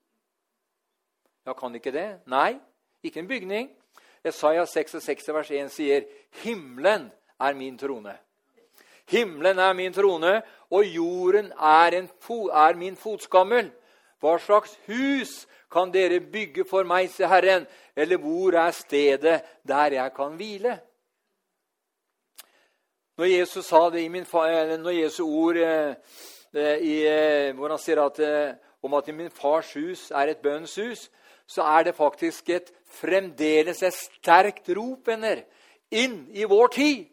[1.47, 2.09] Ja, kan ikke det?
[2.27, 2.57] Nei,
[3.05, 3.71] ikke en bygning.
[4.25, 6.07] Jesaja 66 vers 1 sier
[6.43, 8.17] himmelen er min trone.
[9.13, 10.39] Himmelen er min trone,
[10.71, 13.69] og jorden er, fo er min fotskammel.
[14.25, 19.99] Hva slags hus kan dere bygge for meg, sier Herren, eller hvor er stedet der
[19.99, 20.79] jeg kan hvile?
[23.19, 25.95] Når Jesus sa det i min når Jesu ord eh,
[26.55, 28.55] eh, i, eh, hvor han sier at, eh,
[28.85, 31.09] om at min fars hus er et bønns hus,
[31.47, 32.71] så er det faktisk et
[33.01, 35.43] fremdeles et sterkt rop, venner,
[35.91, 37.05] inn i vår tid.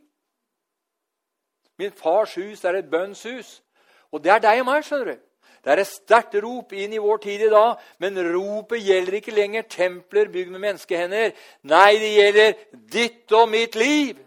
[1.82, 3.62] Min fars hus er et bønnshus.
[4.12, 4.84] Og det er deg og meg.
[4.86, 5.22] skjønner du.
[5.62, 9.34] Det er et sterkt rop inn i vår tid i dag, men ropet gjelder ikke
[9.34, 11.32] lenger templer bygd med menneskehender.
[11.70, 12.54] Nei, det gjelder
[12.94, 14.18] ditt og mitt liv.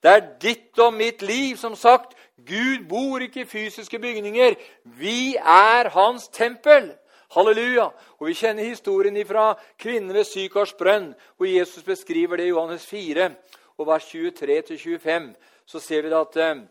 [0.00, 2.16] Det er ditt og mitt liv, som sagt.
[2.46, 4.54] Gud bor ikke i fysiske bygninger.
[4.84, 6.92] Vi er hans tempel.
[7.30, 7.90] Halleluja!
[8.18, 12.86] Og Vi kjenner historien fra kvinnen ved Sykars brønn, hvor Jesus beskriver det i Johannes
[12.86, 13.30] 4,
[13.78, 15.30] og vers 23-25
[15.66, 16.62] så ser vi at eh,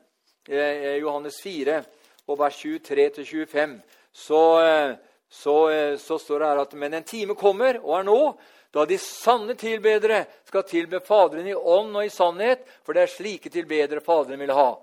[0.49, 1.83] eh Johannes 4
[2.27, 3.79] og vers 23-25
[4.11, 4.95] så, eh,
[5.29, 8.37] så, eh, så, står det her at Men en time kommer, og er nå,
[8.73, 13.15] da de sanne tilbedere skal tilbe Faderen i ånd og i sannhet, for det er
[13.15, 14.75] slike tilbedere Faderen vil ha.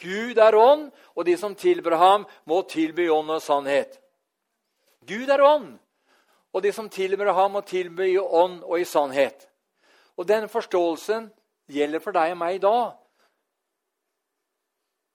[0.00, 4.00] Gud er ånd, og de som tilber ham, må tilby ånd og sannhet.
[5.06, 5.74] Gud er ånd,
[6.54, 9.48] og de som tilber ham, må tilby i ånd og i sannhet.
[10.16, 11.28] Og den forståelsen
[11.70, 12.94] gjelder for deg og meg i dag.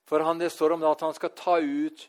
[0.10, 2.08] For han, det står om at han skal ta ut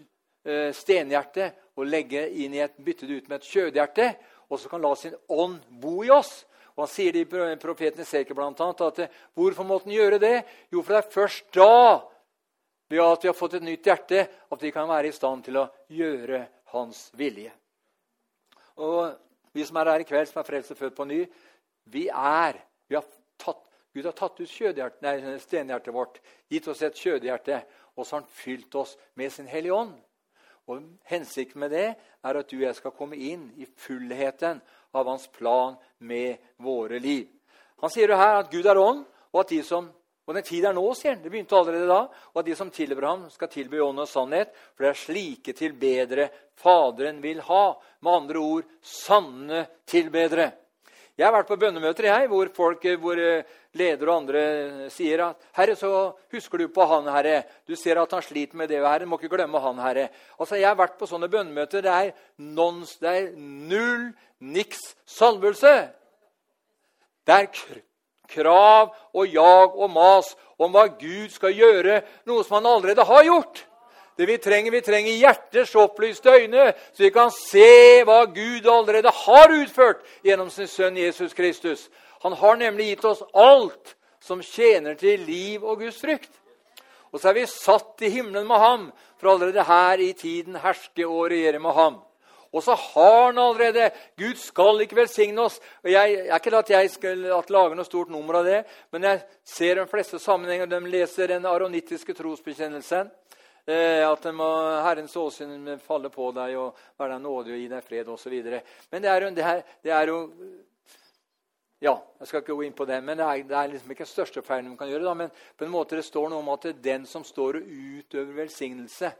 [0.48, 4.06] eh, stenhjertet og legge inn i et, bytte det ut med et kjødhjerte,
[4.50, 6.40] og så kan la sin ånd bo i oss.
[6.74, 8.50] Og Han sier det i profeten Esekiel bl.a.
[8.72, 10.36] at eh, hvorfor måtte han gjøre det?
[10.72, 12.00] Jo, for det er først da,
[12.90, 15.60] ved at vi har fått et nytt hjerte, at vi kan være i stand til
[15.60, 16.42] å gjøre
[16.74, 17.52] hans vilje.
[18.82, 19.16] Og
[19.52, 21.24] Vi som er her i kveld, som er frelst og født på ny,
[21.90, 22.54] vi er
[22.86, 23.06] vi har
[23.38, 27.64] tatt, Gud har tatt ut nei, stenhjertet vårt, gitt oss et kjødehjerte,
[27.96, 29.96] og så har han fylt oss med sin Hellige Ånd.
[30.70, 31.88] Og Hensikten med det
[32.22, 34.60] er at du og jeg skal komme inn i fullheten
[34.94, 37.26] av hans plan med våre liv.
[37.82, 39.90] Han sier jo her at Gud er ånd, og at de som
[40.28, 41.22] og den tid er nå, sier han.
[41.24, 42.04] Det begynte allerede da.
[42.30, 44.52] Og at de som tilber ham, skal tilby ånd og sannhet.
[44.76, 46.28] For det er slike tilbedere
[46.60, 47.64] Faderen vil ha.
[48.04, 50.52] Med andre ord sanne tilbedere.
[51.18, 54.44] Jeg har vært på bønnemøter jeg, hvor folk, hvor eh, ledere og andre
[54.94, 55.90] sier at 'Herre, så
[56.32, 57.42] husker du på han, Herre.
[57.68, 59.06] Du ser at han sliter med det, Herre.
[59.06, 61.82] Må ikke glemme han, Herre.' Altså, Jeg har vært på sånne bønnemøter.
[61.82, 65.90] Det er, nons, det er null, niks salvelse.
[67.26, 67.82] Det er
[68.30, 73.26] krav og jag og mas om hva Gud skal gjøre, noe som han allerede har
[73.26, 73.64] gjort.
[74.20, 79.12] Det vi trenger, vi trenger hjertets opplyste øyne, så vi kan se hva Gud allerede
[79.22, 81.86] har utført gjennom sin sønn Jesus Kristus.
[82.20, 86.32] Han har nemlig gitt oss alt som tjener til liv og Guds frykt.
[87.12, 88.84] Og så er vi satt i himmelen med ham,
[89.16, 91.96] for allerede her i tiden herske og regjere med ham.
[92.50, 95.60] Og så har han allerede Gud skal ikke velsigne oss.
[95.84, 99.22] og jeg, er ikke at jeg skal lage noe stort nummer av det, men jeg
[99.46, 100.66] ser de fleste sammenhenger.
[100.66, 103.12] De leser den aronittiske trosbekjennelsen.
[103.70, 104.48] Eh, at må,
[104.82, 108.36] Herrens åsyn falle på deg og være deg nådig og gi deg fred osv.
[108.90, 110.20] Men det er, jo, det, er, det er, jo
[111.80, 114.08] Ja, jeg skal ikke gå inn på det, men det er, det er liksom ikke
[114.08, 115.06] den største feilen man kan gjøre.
[115.06, 117.60] Da, men på en måte det står noe om at det er den som står
[117.60, 119.14] og utøver velsignelse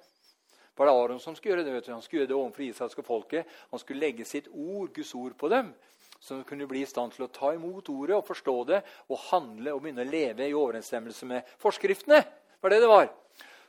[0.81, 1.73] var det Aron som skulle gjøre det.
[1.75, 1.93] vet du.
[1.93, 3.57] Han skulle gjøre det overfor israelske folket.
[3.71, 5.75] Han skulle legge sitt ord, Guds ord på dem,
[6.21, 9.19] så de kunne bli i stand til å ta imot ordet og forstå det og
[9.31, 12.21] handle og begynne å leve i overensstemmelse med forskriftene.
[12.25, 13.11] Det var det det var.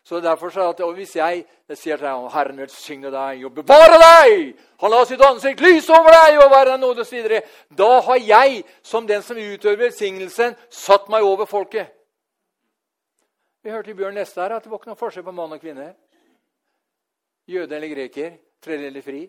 [0.03, 1.43] Så derfor så at, Hvis jeg
[1.75, 6.15] sier til deg Herren velsigne deg og bevare deg, han lar sitt ansikt lyse over
[6.15, 7.41] deg og være deg nåde osv.,
[7.77, 11.91] da har jeg, som den som utøver velsignelsen, satt meg over folket.
[13.61, 15.61] Vi hørte i Bjørn Neste her at det var ikke noen forskjell på mann og
[15.61, 15.91] kvinne.
[17.51, 19.25] Jøde eller greker, trell eller fri.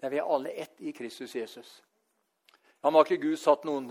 [0.00, 1.82] Nei, vi er alle ett i Kristus Jesus.
[2.84, 3.86] Han har ikke Gud satt noen,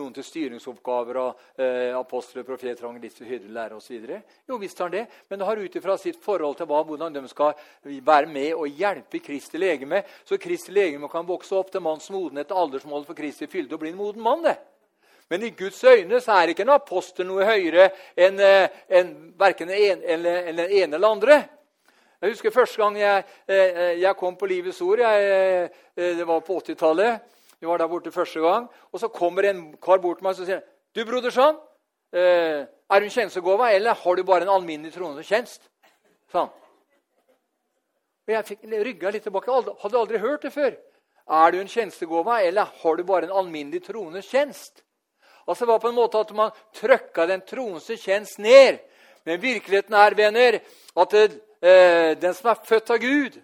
[0.00, 4.06] noen til styringsoppgaver av eh, apostler, profeter, angelister, hyrder, lærere osv.?
[4.48, 7.18] Jo visst har han det, men det har ut ifra sitt forhold til hva, hvordan
[7.18, 7.52] de skal
[7.84, 12.56] være med og hjelpe Kristi legeme, så Kristi legeme kan vokse opp til manns modenhet,
[12.56, 14.48] aldersmålet for Kristi fylde og bli en moden mann.
[14.48, 14.56] det.
[15.28, 19.68] Men i Guds øyne så er ikke en apostel noe høyere enn en, en, verken
[19.68, 21.42] den ene eller andre.
[22.20, 25.00] Jeg husker første gang jeg, eh, jeg kom på Livets Ord.
[25.00, 27.20] Jeg, eh, det var på 80-tallet.
[27.60, 28.68] Vi var der borte første gang.
[28.92, 30.60] Og så kommer en kar bort til meg og sier
[30.94, 31.56] du, broderson,
[32.12, 35.62] eh, er du en tjenestegåva, eller har du bare en alminnelig troende tjenest?
[36.32, 36.50] Sånn.
[38.28, 39.74] Og Jeg fikk rygga litt tilbake.
[39.80, 40.76] Hadde aldri hørt det før.
[41.30, 44.82] Er du en tjenestegåva, eller har du bare en alminnelig troende tjenest?
[45.46, 48.78] Altså Det var på en måte at man trøkka den troende tjenest ned.
[49.24, 50.60] Men virkeligheten er, venner,
[50.96, 51.14] at
[51.62, 53.38] eh, den som er født av Gud,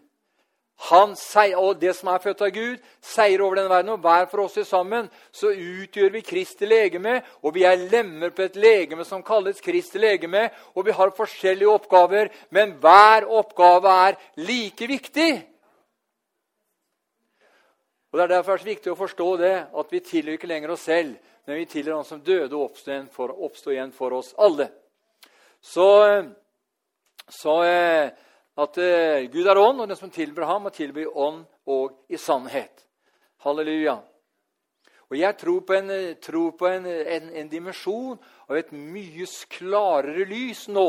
[0.76, 3.94] han, seier, og det som er født av Gud, seier over denne verden.
[3.94, 8.44] Og hver for oss sammen så utgjør vi Kristi legeme, og vi er lemmer på
[8.44, 10.50] et legeme som kalles Kristi legeme.
[10.76, 15.30] Og vi har forskjellige oppgaver, men hver oppgave er like viktig.
[18.12, 20.70] Og Det er derfor det er viktig å forstå det, at vi tilhører ikke lenger
[20.72, 22.70] oss selv, men vi tilhører Han som døde og
[23.48, 24.70] oppstod igjen for oss alle.
[25.60, 25.88] Så,
[27.28, 28.10] så eh,
[28.56, 32.18] at uh, Gud er ånd, og den som tilber ham, må tilby ånd og i
[32.20, 32.86] sannhet.
[33.44, 33.98] Halleluja.
[35.06, 35.90] Og Jeg tror på en,
[36.22, 38.16] tror på en, en, en dimensjon
[38.48, 40.86] av et mye klarere lys nå,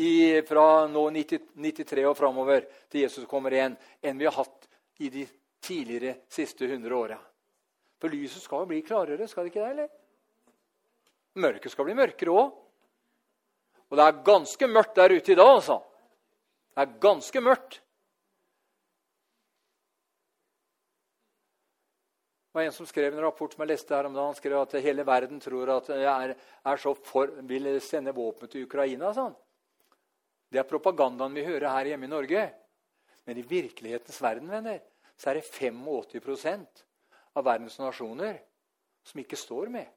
[0.00, 4.66] i, fra nå 90, 93 og framover til Jesus kommer igjen, enn vi har hatt
[5.04, 5.26] i de
[5.62, 7.18] tidligere siste 100 åra.
[8.00, 9.70] For lyset skal jo bli klarere, skal det ikke det?
[9.76, 9.92] eller?
[11.44, 12.56] Mørket skal bli mørkere òg.
[13.92, 15.74] Og det er ganske mørkt der ute i dag, altså.
[16.72, 17.74] Det er ganske mørkt.
[22.48, 24.56] Det var En som skrev en rapport som jeg leste her om dagen, han skrev
[24.62, 29.12] at hele verden tror at jeg for, vil sende våpen til Ukraina.
[29.12, 29.36] Sånn.
[30.48, 32.48] Det er propagandaen vi hører her hjemme i Norge.
[33.28, 34.80] Men i virkelighetens verden venner,
[35.20, 36.86] så er det 85%
[37.36, 38.40] av verdens nasjoner
[39.04, 39.92] som ikke står med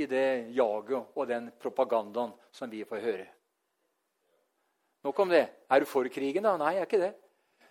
[0.00, 3.26] i det jaget og den propagandaen som vi får høre.
[5.04, 5.46] Nok om det.
[5.70, 6.56] Er du for krigen, da?
[6.60, 7.12] Nei, jeg er ikke det.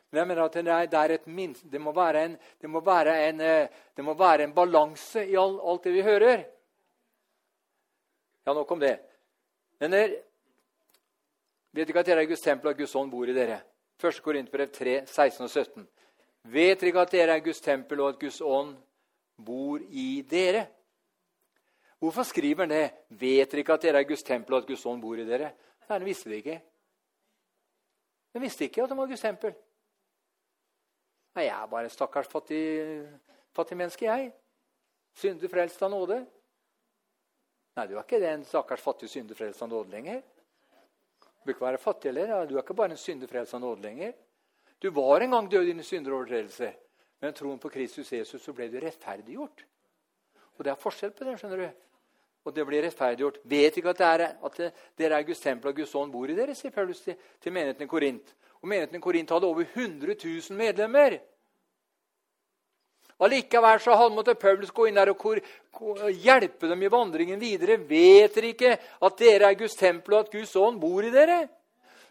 [0.09, 4.53] Men jeg mener at det, er, det, minst, det må være en, en, eh, en
[4.53, 6.45] balanse i all, alt det vi hører.
[8.45, 8.95] Ja, nok om det.
[9.79, 10.15] Men der,
[11.71, 13.61] vet ikke at dere er Guds tempel, at Guds ånd bor i dere?
[14.01, 14.21] 1.
[14.23, 15.87] Korinterbrev 3, 16 og 17.
[16.49, 18.73] Vet dere ikke at dere er Guds tempel, og at Guds ånd
[19.45, 20.65] bor i dere?
[21.99, 22.85] Hvorfor skriver han det?
[23.09, 25.51] Vet dere ikke at dere er Guds tempel, og at Guds ånd bor i dere?
[25.83, 26.59] Nei, han visste det ikke.
[28.33, 29.55] Han visste ikke at han var Guds tempel.
[31.35, 32.61] Nei, jeg er bare stakkars fattig,
[33.55, 34.31] fattig menneske, jeg.
[35.19, 36.21] Synder frelst av nåde.
[37.75, 40.23] Nei, du er ikke det, en stakkars fattig synder frelst av nåde lenger.
[41.19, 42.47] Du bør ikke være fattig heller.
[42.47, 44.15] Du er ikke bare en synder frelst av nåde lenger.
[44.79, 46.75] Du var en gang død i dine synderovertredelser,
[47.19, 49.65] men troen på Kristus Jesus så ble du rettferdiggjort.
[50.55, 51.35] Og det er forskjell på det.
[51.39, 51.88] skjønner du
[52.49, 53.39] og det blir rettferdiggjort.
[53.49, 56.29] Vet ikke at, det er, at det, dere er Guds tempel og Guds ånd bor
[56.29, 58.33] i dere, sier Paulus til, til menigheten i Korint.
[58.59, 61.19] Og menigheten i Korint hadde over 100 000 medlemmer.
[63.19, 67.77] Allikevel så måtte Paulus gå inn der og hjelpe dem i vandringen videre.
[67.77, 71.41] Vet dere ikke at dere er Guds tempel, og at Guds ånd bor i dere?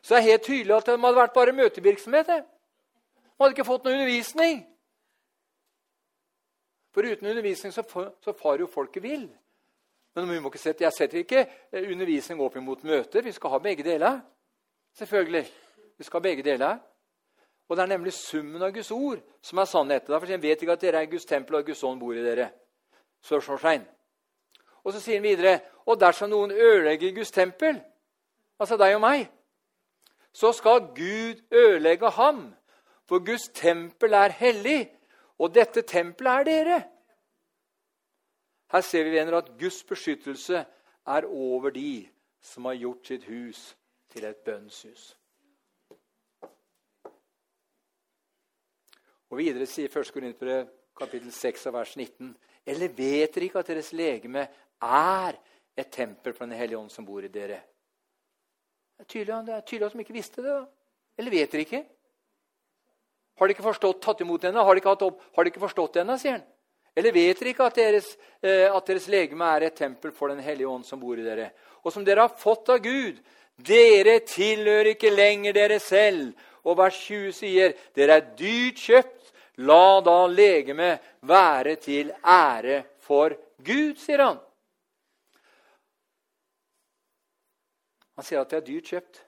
[0.02, 2.28] Så det er helt tydelig at de hadde vært bare møtevirksomhet.
[2.28, 4.62] De hadde ikke fått noe undervisning.
[6.94, 7.84] For uten undervisning så,
[8.24, 9.26] så farer jo folket vill.
[10.16, 13.22] Men vi må ikke sette, jeg setter ikke eh, undervisning opp imot møter.
[13.22, 14.20] Vi skal ha begge deler.
[14.98, 15.44] Selvfølgelig.
[15.98, 16.78] Vi skal ha begge deler.
[17.68, 20.12] Og det er nemlig summen av Guds ord som er sannheten.
[20.12, 22.24] Derfor sier han vet ikke at dere er Guds tempel, og Guds ånd bor i
[22.24, 22.48] dere.
[23.24, 23.84] Spørsmålstegn.
[24.84, 27.80] Og så sier han videre og dersom noen ødelegger Guds tempel,
[28.60, 29.28] altså deg og meg,
[30.32, 32.42] så skal Gud ødelegge ham.
[33.08, 34.90] For Guds tempel er hellig,
[35.40, 36.80] og dette tempelet er dere.
[38.68, 40.64] Her ser vi venner, at Guds beskyttelse
[41.06, 42.08] er over de
[42.40, 43.62] som har gjort sitt hus
[44.12, 45.14] til et bønnshus.
[49.28, 50.12] Og Videre sier 1.
[50.12, 54.46] Korinterbrev kapittel 6 vers 19.: Eller vet dere ikke at deres legeme
[54.82, 55.36] er
[55.76, 57.60] et tempel for Den hellige ånd som bor i dere?
[58.98, 60.50] Det er tydelig, det er tydelig at de ikke visste det.
[60.50, 60.64] da.
[61.18, 61.84] Eller vet dere ikke?
[63.38, 64.64] Har de ikke forstått, tatt imot henne?
[64.64, 66.42] Har de ikke, opp, har de ikke forstått henne, sier.
[66.98, 68.08] Eller vet dere ikke at deres,
[68.42, 71.52] eh, at deres legeme er et tempel for Den hellige ånd som bor i dere?
[71.84, 73.20] Og som dere har fått av Gud.
[73.54, 76.34] Dere tilhører ikke lenger dere selv.
[76.66, 79.30] Og vers 20 sier, dere er dyrt kjøpt.
[79.62, 84.42] La da legemet være til ære for Gud, sier han.
[88.18, 89.24] Han sier at det er dyrt kjøpt.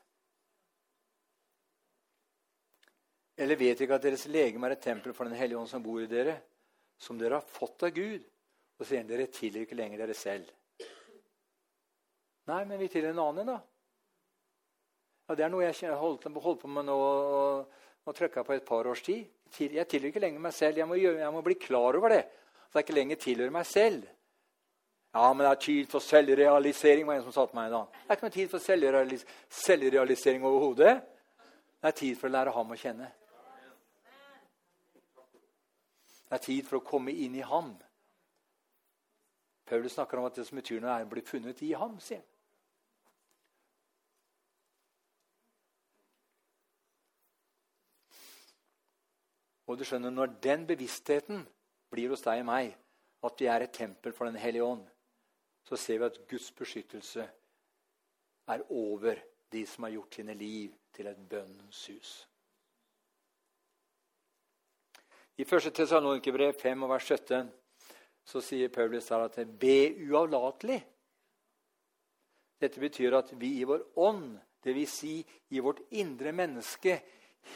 [3.38, 5.82] Eller vet dere ikke at deres legeme er et tempel for Den hellige ånd som
[5.82, 6.40] bor i dere?
[7.00, 8.24] Som dere har fått av Gud.
[8.80, 10.48] Og sier dere tilhører ikke lenger dere selv.
[12.50, 13.58] Nei, men vi tilhører en annen, da.
[15.28, 17.76] Ja, Det er noe jeg holdt, holdt på med nå og,
[18.16, 19.28] trykka på et par års tid.
[19.60, 20.80] Jeg tilhører ikke lenger meg selv.
[20.80, 22.24] Jeg må, jeg må bli klar over det.
[22.70, 24.08] At jeg ikke lenger tilhører meg selv.
[25.14, 27.86] Ja, men det er tid for selvrealisering, var en som sa til meg dag.
[27.90, 29.24] Det er ikke noe tid for selvrealis
[29.60, 30.92] selvrealisering overhodet.
[31.80, 33.08] Det er tid for å lære ham å kjenne.
[36.30, 37.72] Det er tid for å komme inn i ham.
[39.66, 41.98] Paulus snakker om at det som betyr noe, er å bli funnet i ham.
[41.98, 42.26] sier han.
[49.66, 51.46] Og du skjønner, Når den bevisstheten
[51.90, 52.76] blir hos deg og meg,
[53.22, 54.86] at vi er et tempel for Den hellige ånd,
[55.64, 57.30] så ser vi at Guds beskyttelse
[58.48, 59.18] er over
[59.52, 62.29] de som har gjort sine liv til et bønnens hus.
[65.40, 65.72] I 1.
[65.72, 67.46] Tessalonikerbrev 5 vers 17
[68.28, 70.76] så sier Paulus der at be uavlatelig.
[72.60, 74.98] Dette betyr at vi i vår ånd, dvs.
[75.00, 75.14] Si
[75.56, 76.98] i vårt indre menneske,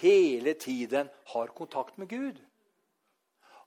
[0.00, 2.40] hele tiden har kontakt med Gud.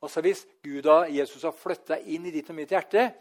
[0.01, 3.11] Altså Hvis Gud og Jesus har flytta inn i ditt og mitt hjerte,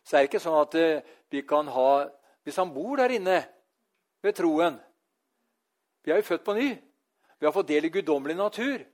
[0.00, 2.08] så er det ikke sånn at eh, vi kan ha
[2.42, 3.42] Hvis han bor der inne
[4.24, 4.78] ved troen
[6.00, 6.70] Vi er jo født på ny.
[7.36, 8.86] Vi har fått del i guddommelig natur.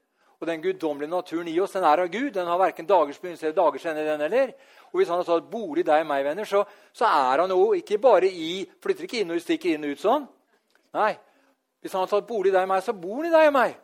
[0.45, 2.35] Og den guddommelige naturen i oss den er av Gud.
[2.35, 4.05] Den har verken dagers begynnelse eller dagers ende.
[4.05, 4.51] den heller.
[4.93, 6.61] Og Hvis han har tatt bolig deg og meg, venner, så,
[6.93, 10.03] så er han jo ikke bare i Flytter ikke inn og stikker inn og ut
[10.03, 10.27] sånn.
[10.93, 11.15] Nei.
[11.81, 13.57] Hvis han har tatt bolig i deg og meg, så bor han i deg og
[13.57, 13.79] meg.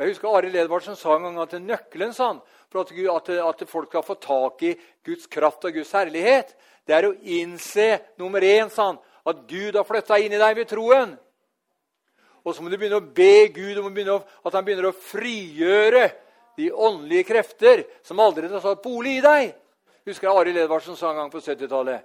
[0.00, 2.30] Jeg husker Arild Edvardsen sa en gang at nøkkelen sa
[2.72, 4.72] for at, at, at, folk skal få tak i
[5.04, 6.56] Guds kraft og Guds herlighet,
[6.88, 10.72] det er å innse nummer én, sa at Gud har flytta inn i deg ved
[10.72, 11.12] troen.
[12.42, 16.08] Og så må du begynne å be Gud om at han begynner å frigjøre
[16.58, 19.52] de åndelige krefter som allerede har satt bolig i deg.
[20.08, 22.02] Husker jeg Arild Edvardsen sa en gang på 70-tallet.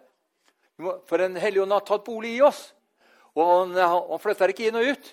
[1.09, 2.67] For en hellige ånd har tatt bolig i oss.
[3.38, 5.09] Og han, han flytter ikke inn og ut.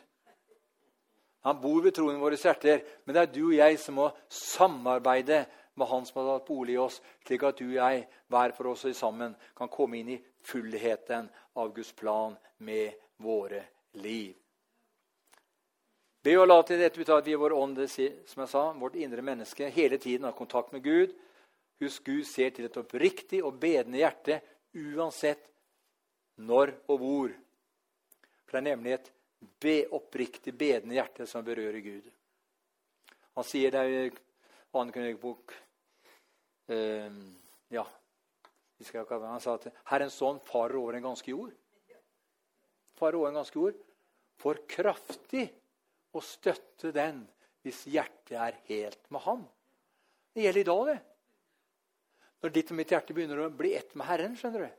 [1.44, 2.84] Han bor ved troen i våre hjerter.
[3.04, 5.44] Men det er du og jeg som må samarbeide
[5.74, 8.70] med Han som har tatt bolig i oss, slik at du og jeg hver for
[8.70, 11.26] oss og sammen kan komme inn i fullheten
[11.58, 13.64] av Guds plan med våre
[13.98, 14.43] liv.
[16.24, 18.96] Be og la til dette ut at vi i vår ånd, som jeg sa, vårt
[18.96, 21.10] indre menneske, hele tiden har kontakt med Gud.
[21.82, 24.38] Husk Gud ser til et oppriktig og bedende hjerte
[24.72, 25.42] uansett
[26.40, 27.34] når og hvor.
[28.46, 29.10] For det er nemlig et
[29.60, 32.06] be, oppriktig bedende hjerte som berører Gud.
[33.34, 34.84] Han sier det i 2.
[34.94, 35.52] krønikebok
[36.72, 37.18] eh,
[37.74, 37.84] Ja,
[38.80, 41.52] han sa at Herrens sånn farer over en ganske jord.
[42.96, 43.76] Farer over en ganske jord.
[44.40, 45.50] For kraftig
[46.14, 47.24] å støtte den
[47.64, 49.44] hvis hjertet er helt med ham.
[50.34, 51.00] Det gjelder i dag, det.
[52.44, 54.72] Når ditt og mitt hjerte begynner å bli ett med Herren, skjønner du,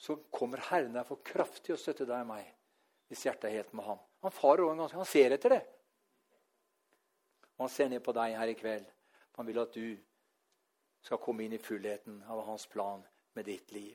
[0.00, 2.46] så kommer Herren der for kraftig å støtte deg og meg
[3.12, 3.98] hvis hjertet er helt med ham.
[4.24, 5.60] Han farer over en ganske, han ser etter det.
[7.54, 8.86] Og han ser ned på deg her i kveld.
[9.36, 9.92] Han vil at du
[11.04, 13.04] skal komme inn i fullheten av hans plan
[13.36, 13.92] med ditt liv.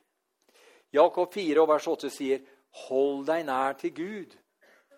[0.94, 2.46] Jakob 4 vers 8 sier,
[2.86, 4.38] 'Hold deg nær til Gud',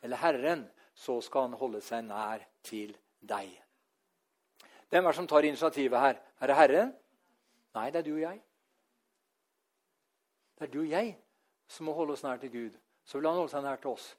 [0.03, 0.67] eller Herren,
[1.01, 2.93] så skal han holde seg nær til
[3.25, 3.49] deg.
[4.91, 6.19] Hvem er det som tar initiativet her?
[6.39, 6.93] Er det Herren?
[7.75, 8.41] Nei, det er du og jeg.
[10.59, 11.15] Det er du og jeg
[11.71, 12.77] som må holde oss nær til Gud.
[13.05, 14.11] Så vil han holde seg nær til oss.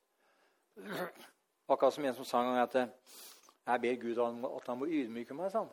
[1.68, 5.52] Akkurat som en som sang at jeg ber Gud at han må ydmyke meg.
[5.54, 5.70] Sånn.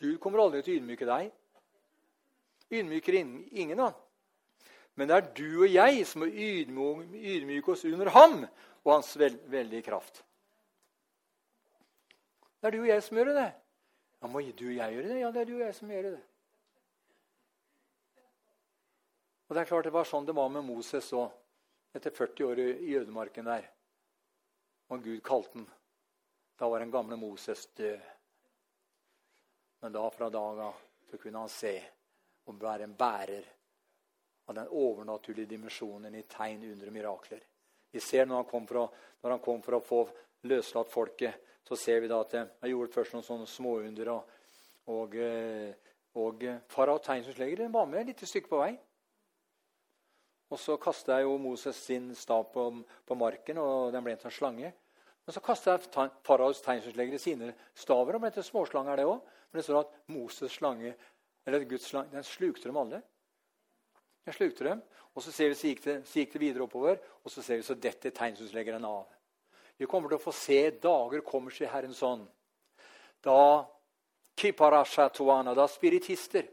[0.00, 1.32] Gud kommer aldri til å ydmyke deg
[2.70, 3.76] ydmyker ingen.
[3.76, 3.92] da.
[5.00, 6.26] Men det er du og jeg som
[6.76, 10.18] må ydmyke oss under ham og hans veldige kraft.
[12.60, 13.46] Det er du og jeg som gjør det.
[14.20, 15.14] Ja, Må du og jeg gjøre det?
[15.22, 16.18] Ja, det er du og jeg som gjør det.
[19.48, 21.30] Og Det er klart det var sånn det var med Moses òg,
[21.96, 23.70] etter 40 år i jødemarken der.
[24.92, 25.64] Og Gud kalte den.
[26.60, 28.04] Da var den gamle Moses død.
[29.80, 31.72] Men da fra dag av så kunne han se
[32.44, 33.48] og være en bærer
[34.50, 37.46] av den overnaturlige dimensjonen i tegn, under og mirakler.
[37.90, 38.84] Vi ser når han for å,
[39.22, 40.00] når han kom for å få
[40.50, 44.10] løslatt folket, så ser vi da at han gjorde først noen sånne småunder.
[44.10, 44.36] Og,
[44.90, 48.72] og, eh, og farao tegnsutlegger var med et lite stykke på vei.
[50.50, 52.64] Og så kasta jo Moses sin stav på,
[53.06, 54.72] på, marken, og den ble til en slange.
[55.22, 55.76] Men så kasta
[56.26, 59.20] faraos tegnsutleggere sine staver og ble til småslanger, det òg.
[59.50, 60.94] Men det står at Moses' slange
[61.46, 63.00] eller Guds slange, den slukte dem alle.
[64.24, 64.82] Den slukte dem,
[65.14, 67.58] og Så ser vi så gikk, det, så gikk det videre oppover, og så ser
[67.58, 69.08] vi så dette tegnsynsleggeren av.
[69.76, 72.22] Vi kommer til å få se dager kommer til Herren sånn.
[73.24, 73.66] Da
[74.38, 76.46] kiparashatuana, da spiritister,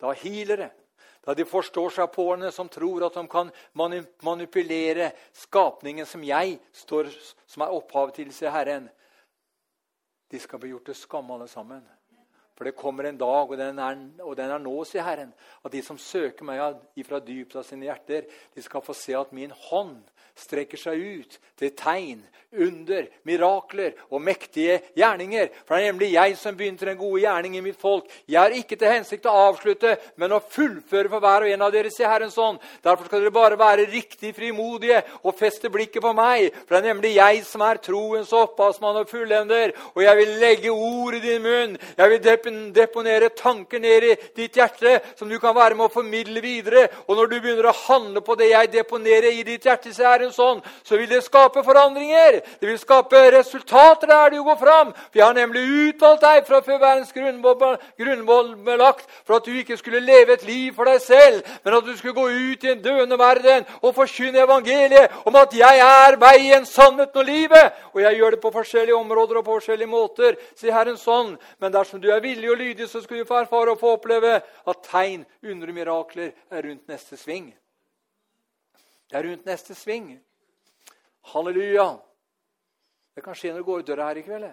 [0.00, 0.70] da healere,
[1.20, 6.56] da de forstår seg på henne som tror at de kan manipulere skapningen som jeg
[6.72, 7.10] står,
[7.46, 8.88] som er opphavet til, sier Herren.
[10.30, 11.84] De skal bli gjort til skamme, alle sammen.
[12.60, 15.30] For det kommer en dag, og den, er, og den er nå, sier Herren,
[15.64, 16.60] at de som søker meg
[17.00, 20.02] ifra dypet av sine hjerter, de skal få se at min hånd
[20.40, 22.22] strekker seg ut til tegn,
[22.58, 25.50] under, mirakler og mektige gjerninger.
[25.66, 28.08] For det er nemlig jeg som begynte den gode gjerning i mitt folk.
[28.26, 31.74] Jeg har ikke til hensikt å avslutte, men å fullføre for hver og en av
[31.74, 32.58] dere, sier Herrens ånd.
[32.82, 36.48] Derfor skal dere bare være riktig frimodige og feste blikket på meg.
[36.64, 39.74] For det er nemlig jeg som er troens opphavsmann og fullender.
[39.94, 41.78] Og jeg vil legge ord i din munn.
[42.00, 46.42] Jeg vil deponere tanker ned i ditt hjerte som du kan være med å formidle
[46.42, 46.88] videre.
[47.06, 50.29] Og når du begynner å handle på det jeg deponerer i ditt hjerte, sier Herren
[50.34, 52.40] sånn, så vil det skape forandringer.
[52.60, 54.92] Det vil skape resultater der du går fram.
[55.10, 59.56] For jeg har nemlig utvalgt deg fra før verdens grunnvoll ble lagt, for at du
[59.56, 62.72] ikke skulle leve et liv for deg selv, men at du skulle gå ut i
[62.72, 67.78] en døende verden og forkynne evangeliet om at jeg er veien, sannheten og livet.
[67.94, 71.36] Og jeg gjør det på forskjellige områder og på forskjellige måter, sier Herren sånn.
[71.60, 74.38] Men dersom du er villig og lydig, så skal du få erfare og få oppleve
[74.40, 77.50] at tegn, under mirakler er rundt neste sving.
[79.10, 80.12] Det er rundt neste sving.
[81.32, 81.96] Halleluja!
[83.14, 84.44] Det kan skje når du går ut døra her i kveld.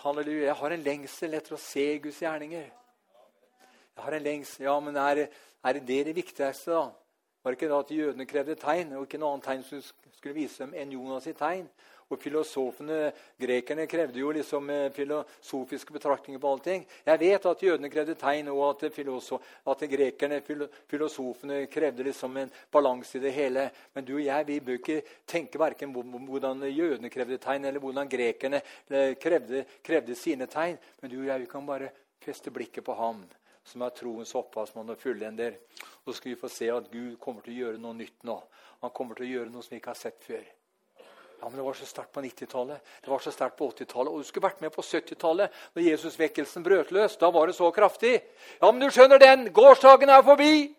[0.00, 0.46] Halleluja.
[0.46, 2.70] Jeg har en lengsel etter å se Guds gjerninger.
[3.92, 6.88] Jeg har en lengsel, Ja, men er, er det det viktigste, da?
[7.42, 9.82] Var det ikke da at jødene krevde tegn, og ikke noe annet tegn som
[10.16, 11.68] skulle vise dem enn Jonas sitt tegn?
[12.12, 13.06] Og filosofene,
[13.40, 16.84] Grekerne krevde jo liksom eh, filosofiske betraktninger på allting.
[17.06, 18.84] Jeg vet at jødene krevde tegn, og at,
[19.72, 20.42] at grekerne,
[20.90, 23.68] filosofene, krevde liksom en balanse i det hele.
[23.94, 28.10] Men du og jeg vi bør ikke tenke verken hvordan jødene krevde tegn, eller hvordan
[28.12, 28.60] grekerne
[28.90, 30.76] eh, krevde, krevde sine tegn.
[31.00, 31.92] Men du og jeg vi kan bare
[32.22, 33.24] feste blikket på ham
[33.64, 35.56] som er troens opphavsmann og fullender.
[36.04, 38.36] Så skal vi få se at Gud kommer til å gjøre noe nytt nå.
[38.82, 40.42] Han kommer til å gjøre noe som vi ikke har sett før.
[41.42, 44.12] Ja, men Det var så sterkt på 90-tallet, det var så sterkt på 80-tallet.
[44.12, 47.16] Og du skulle vært med på 70-tallet, når Jesusvekkelsen brøt løs.
[47.16, 48.20] Da var det så kraftig.
[48.62, 49.48] Ja, men du skjønner den.
[49.52, 50.74] Gårsdagen er forbi.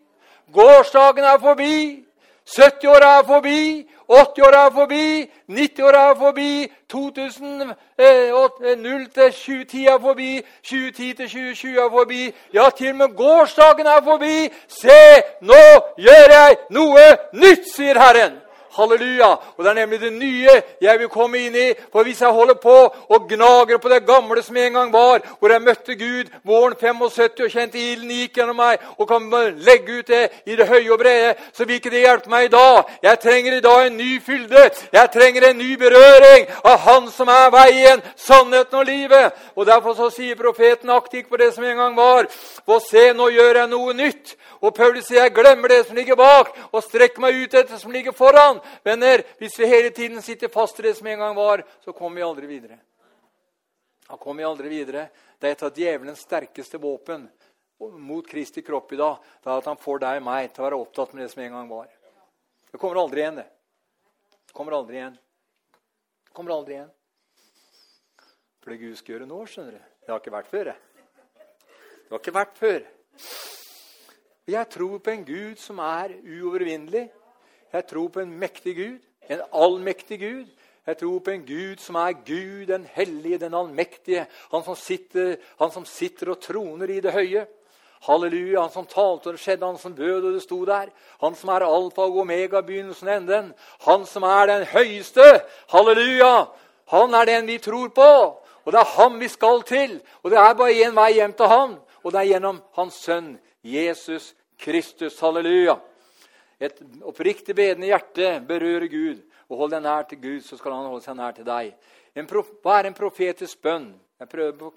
[0.52, 2.04] Gårsdagen er forbi.
[2.46, 9.98] 70-åra er forbi, 80-åra er forbi, 90-åra er forbi, 2000, eh, 0 til 2010 er
[10.00, 12.34] forbi, 2010 til 2020 er forbi.
[12.52, 14.50] Ja, til og med gårsdagen er forbi.
[14.68, 15.00] Se,
[15.40, 15.62] nå
[15.96, 18.40] gjør jeg noe nytt, sier Herren.
[18.76, 19.30] Halleluja!
[19.56, 21.72] Og Det er nemlig det nye jeg vil komme inn i.
[21.92, 22.74] For hvis jeg holder på
[23.08, 27.44] og gnager på det gamle som en gang var, hvor jeg møtte Gud våren 75
[27.44, 30.98] og kjente ilden gikk gjennom meg, og kan legge ut det i det høye og
[30.98, 32.82] brede, så vil ikke det hjelpe meg i dag.
[33.02, 34.64] Jeg trenger i dag en ny fylde.
[34.92, 39.32] Jeg trenger en ny berøring av Han som er veien, sannheten og livet.
[39.56, 42.26] Og Derfor så sier profeten aktivt på det som en gang var.
[42.66, 44.34] For se, nå gjør jeg noe nytt.
[44.64, 47.80] Og Paulus sier jeg glemmer det som ligger bak, og strekker meg ut etter det
[47.82, 48.60] som ligger foran.
[48.84, 52.20] Venner, hvis vi hele tiden sitter fast i det som en gang var, så kommer
[52.20, 52.78] vi aldri videre.
[54.08, 55.08] Da kommer vi aldri videre.
[55.38, 57.28] Det er et av djevelens sterkeste våpen
[57.78, 59.16] mot Kristi kropp i dag.
[59.42, 61.42] Det er at han får deg og meg til å være opptatt med det som
[61.44, 61.88] en gang var.
[62.70, 63.48] Det kommer aldri igjen, det.
[64.44, 65.16] Det kommer aldri igjen.
[66.24, 66.92] Det kommer aldri igjen.
[68.64, 70.70] For det Gud skal gjøre nå, skjønner du Det har ikke vært før.
[70.70, 70.76] Det,
[72.04, 72.86] det har ikke vært før.
[74.54, 77.06] Jeg tror på en Gud som er uovervinnelig.
[77.74, 80.46] Jeg tror på en mektig Gud, en allmektig Gud.
[80.86, 84.26] Jeg tror på en Gud som er Gud, den hellige, den allmektige.
[84.52, 87.46] Han som sitter, han som sitter og troner i det høye.
[88.04, 90.92] Halleluja, han som talte og det skjedde, han som døde og det sto der.
[91.24, 93.48] Han som er alfa og omega, begynnelsen og enden.
[93.88, 95.24] Han som er den høyeste.
[95.72, 96.44] Halleluja!
[96.92, 98.10] Han er den vi tror på.
[98.64, 99.96] Og det er ham vi skal til.
[100.22, 101.74] Og det er bare én vei hjem til han.
[102.04, 105.18] Og det er gjennom hans sønn Jesus Kristus.
[105.20, 105.80] Halleluja.
[106.64, 109.22] Et oppriktig bedende hjerte berører Gud.
[109.50, 111.74] Og hold deg nær til Gud, så skal han holde seg nær til deg.
[112.62, 113.90] hva er en profetisk bønn?
[114.20, 114.72] Jeg prøver å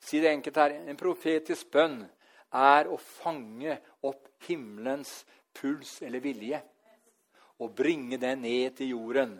[0.00, 0.76] si det enkelt her.
[0.88, 2.06] En profetisk bønn
[2.52, 6.62] er å fange opp himmelens puls eller vilje.
[7.58, 9.36] Og bringe den ned til jorden,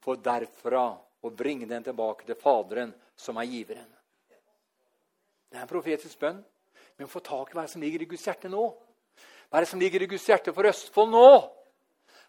[0.00, 0.86] for derfra
[1.22, 3.90] å bringe den tilbake til Faderen, som er giveren.
[5.52, 6.40] Det er en profetisk bønn.
[6.98, 8.62] Men få tak i hva som ligger i Guds hjerte nå.
[9.52, 11.30] Hva er det som ligger i Guds hjerte for Østfold nå?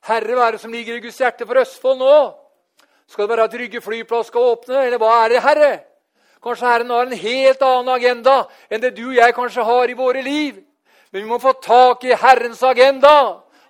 [0.09, 2.15] Herre, hva er det som ligger i Guds hjerte for Østfold nå?
[3.07, 5.69] Skal det være at Rygge flyplass skal åpne, eller hva er det, Herre?
[6.43, 8.33] Kanskje Herren har en helt annen agenda
[8.67, 10.59] enn det du og jeg kanskje har i våre liv.
[11.15, 13.15] Men vi må få tak i Herrens agenda.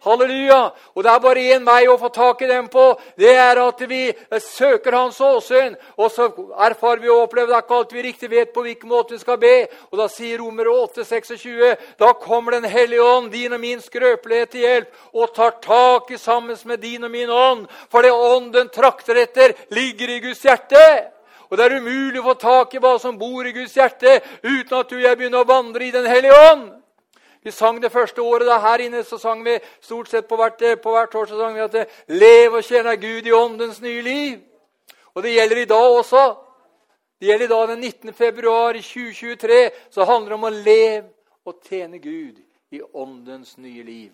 [0.03, 0.73] Halleluja!
[0.95, 2.89] Og det er bare én vei å få tak i dem på.
[3.15, 4.01] Det er at vi
[4.43, 5.77] søker Hans åsyn.
[5.95, 6.27] Og så
[6.67, 9.21] erfarer vi og opplever det er ikke alt vi riktig vet på hvilken måte vi
[9.21, 9.53] skal be.
[9.91, 14.51] Og da sier Romer 8, 26, da kommer Den hellige ånd, din og min skrøpelighet
[14.51, 17.65] til hjelp, og tar tak i sammen med din og min ånd.
[17.89, 20.83] For det ånden trakter etter, ligger i Guds hjerte.
[21.49, 24.79] Og det er umulig å få tak i hva som bor i Guds hjerte, uten
[24.79, 26.82] at du og jeg begynner å vandre i Den hellige ånd.
[27.43, 30.61] Vi sang det første året da her inne så sang vi stort sett på hvert,
[30.81, 34.01] på hvert år så sang vi at det, 'Lev og tjene Gud i åndens nye
[34.01, 34.41] liv'.
[35.15, 36.35] Og det gjelder i dag også.
[37.19, 38.13] Det gjelder i dag den 19.
[38.13, 39.71] februar 2023.
[39.89, 41.09] Så handler det om å leve
[41.45, 42.39] og tjene Gud
[42.71, 44.11] i åndens nye liv.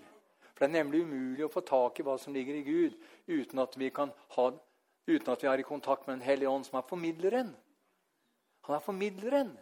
[0.53, 3.61] For det er nemlig umulig å få tak i hva som ligger i Gud, uten
[3.63, 4.45] at vi, ha,
[5.07, 7.53] uten at vi er i kontakt med Den hellige ånd, som er formidleren.
[8.67, 9.53] Han er formidleren.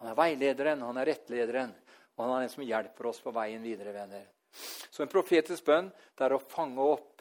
[0.00, 1.72] Han er veilederen, han er rettlederen,
[2.16, 3.92] og han er den som hjelper oss på veien videre.
[3.92, 4.28] venner.
[4.90, 7.20] Så en profetisk bønn det er å fange opp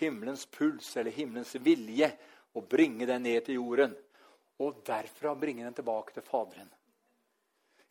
[0.00, 2.08] himmelens puls eller himmelens vilje
[2.54, 3.94] og bringe den ned til jorden.
[4.64, 6.70] Og derfra bringe den tilbake til Faderen.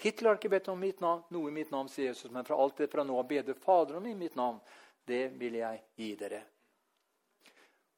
[0.02, 2.58] Hitler har ikke bedt om mitt navn, noe i mitt navn, sier Jesus, men fra
[2.60, 4.60] alt det fra nå av bedre Faderen i mitt navn.
[5.06, 6.42] Det vil jeg gi dere.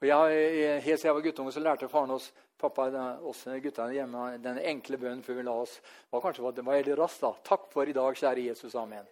[0.02, 2.32] Og jeg, Helt siden jeg var guttunge, så lærte faren oss
[2.62, 2.88] pappa,
[3.28, 5.80] oss guttene hjemme den enkle bønnen før vi la oss.
[6.12, 7.22] var kanskje det var veldig raskt.
[7.22, 7.34] da.
[7.44, 8.76] Takk for i dag, kjære Jesus.
[8.76, 9.06] Amen.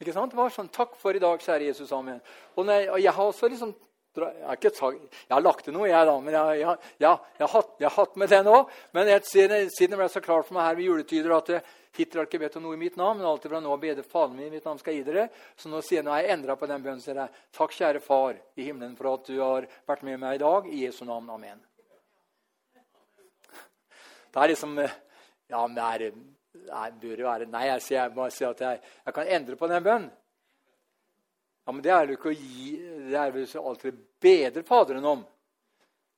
[0.00, 0.32] ikke sant?
[0.32, 1.92] Det var sånn Takk for i dag, kjære Jesus.
[1.92, 2.20] Amen.
[2.56, 3.74] Og, jeg, jeg har også liksom
[4.12, 6.14] jeg har, jeg har lagt til noe, jeg, da.
[6.20, 8.58] men jeg, jeg, jeg, har, hatt, har hatt med det nå.
[8.92, 11.48] Men siden, siden det ble så klart for meg her ved juletider at
[11.96, 14.04] Hitler har ikke bedt om noe i mitt navn, men alltid fra nå av bedre
[14.08, 15.26] Faderen min i mitt navn skal gi dere.
[15.60, 17.02] Så nå sier jeg, nå har jeg endra på den bønnen.
[17.04, 20.40] sier jeg, Takk, kjære Far i himmelen, for at du har vært med meg i
[20.40, 20.70] dag.
[20.72, 21.28] I Jesu navn.
[21.34, 21.60] Amen.
[24.32, 26.16] Det er liksom Ja, men det er,
[26.62, 29.68] Nei, bør det være Nei, jeg sier bare sier at jeg, jeg, kan endre på
[29.68, 30.10] den bønnen.
[31.66, 32.72] Ja, men det er jo ikke å gi
[33.10, 35.28] Det er vel alltid bedre Faderen om.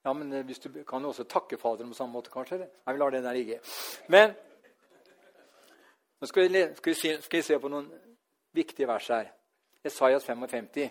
[0.05, 2.63] Ja, men hvis du kan jo også takke Faderen på samme måte, kanskje?
[2.63, 3.63] Nei, vi lar den der ligge.
[4.13, 4.37] Men
[6.21, 7.89] nå skal vi, skal, vi se, skal vi, se, på noen
[8.55, 9.31] viktige vers her.
[9.85, 10.89] Esaias 55,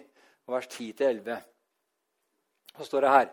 [0.52, 1.38] vers 10-11.
[2.78, 3.32] Så står det her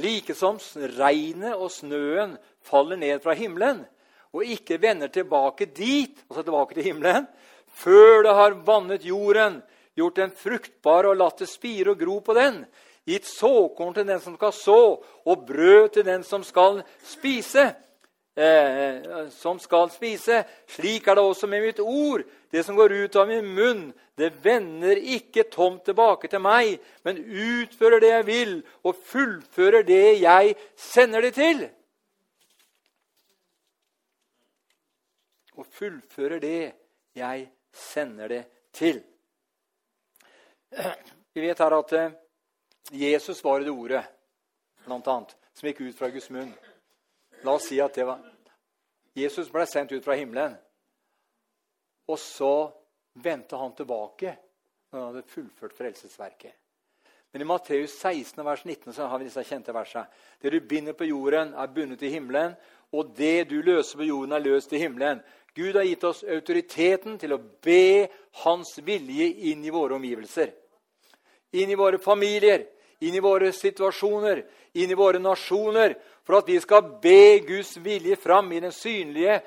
[0.00, 0.60] Likesom
[0.98, 3.82] regnet og snøen faller ned fra himmelen
[4.30, 7.26] og ikke vender tilbake dit, altså tilbake til himmelen,
[7.66, 9.58] før det har vannet jorden,
[9.98, 12.62] gjort den fruktbar og latt det spire og gro på den,
[13.08, 14.80] gitt såkorn til den som skal så,
[15.26, 17.72] og brød til den som skal spise.
[18.40, 20.44] Eh, som skal spise.
[20.66, 22.22] Slik er det også med mitt ord.
[22.50, 23.82] Det som går ut av min munn,
[24.16, 30.22] det vender ikke tomt tilbake til meg, men utfører det jeg vil, og fullfører det
[30.22, 31.60] jeg sender det til.
[35.60, 36.72] Og fullfører det
[37.20, 37.44] jeg
[37.76, 39.02] sender det til.
[41.34, 42.18] Vi vet her at eh,
[43.04, 44.04] Jesus var i det ordet,
[44.88, 46.54] blant annet, som gikk ut fra Guds munn.
[47.42, 48.20] La oss si at det var
[49.16, 50.54] Jesus ble sendt ut fra himmelen.
[52.10, 52.70] Og så
[53.22, 54.36] vendte han tilbake
[54.90, 56.54] når han hadde fullført frelsesverket.
[57.32, 60.08] Men i Matteus 16, vers 19 så har vi disse kjente versene.
[60.42, 62.56] Det du binder på jorden, er bundet i himmelen,
[62.90, 65.20] og det du løser på jorden, er løst i himmelen.
[65.54, 68.08] Gud har gitt oss autoriteten til å be
[68.42, 70.50] Hans vilje inn i våre omgivelser.
[71.58, 72.66] Inn i våre familier,
[73.02, 74.42] inn i våre situasjoner,
[74.78, 75.96] inn i våre nasjoner.
[76.22, 79.40] For at vi skal be Guds vilje fram i den synlige,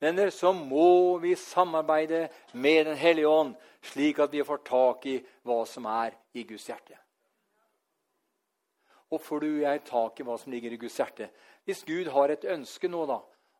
[0.00, 5.18] venner, så må vi samarbeide med Den hellige ånd, slik at vi får tak i
[5.46, 6.98] hva som er i Guds hjerte.
[9.10, 11.30] Og får du og jeg tak i hva som ligger i Guds hjerte?
[11.64, 13.18] Hvis Gud har et ønske nå, da,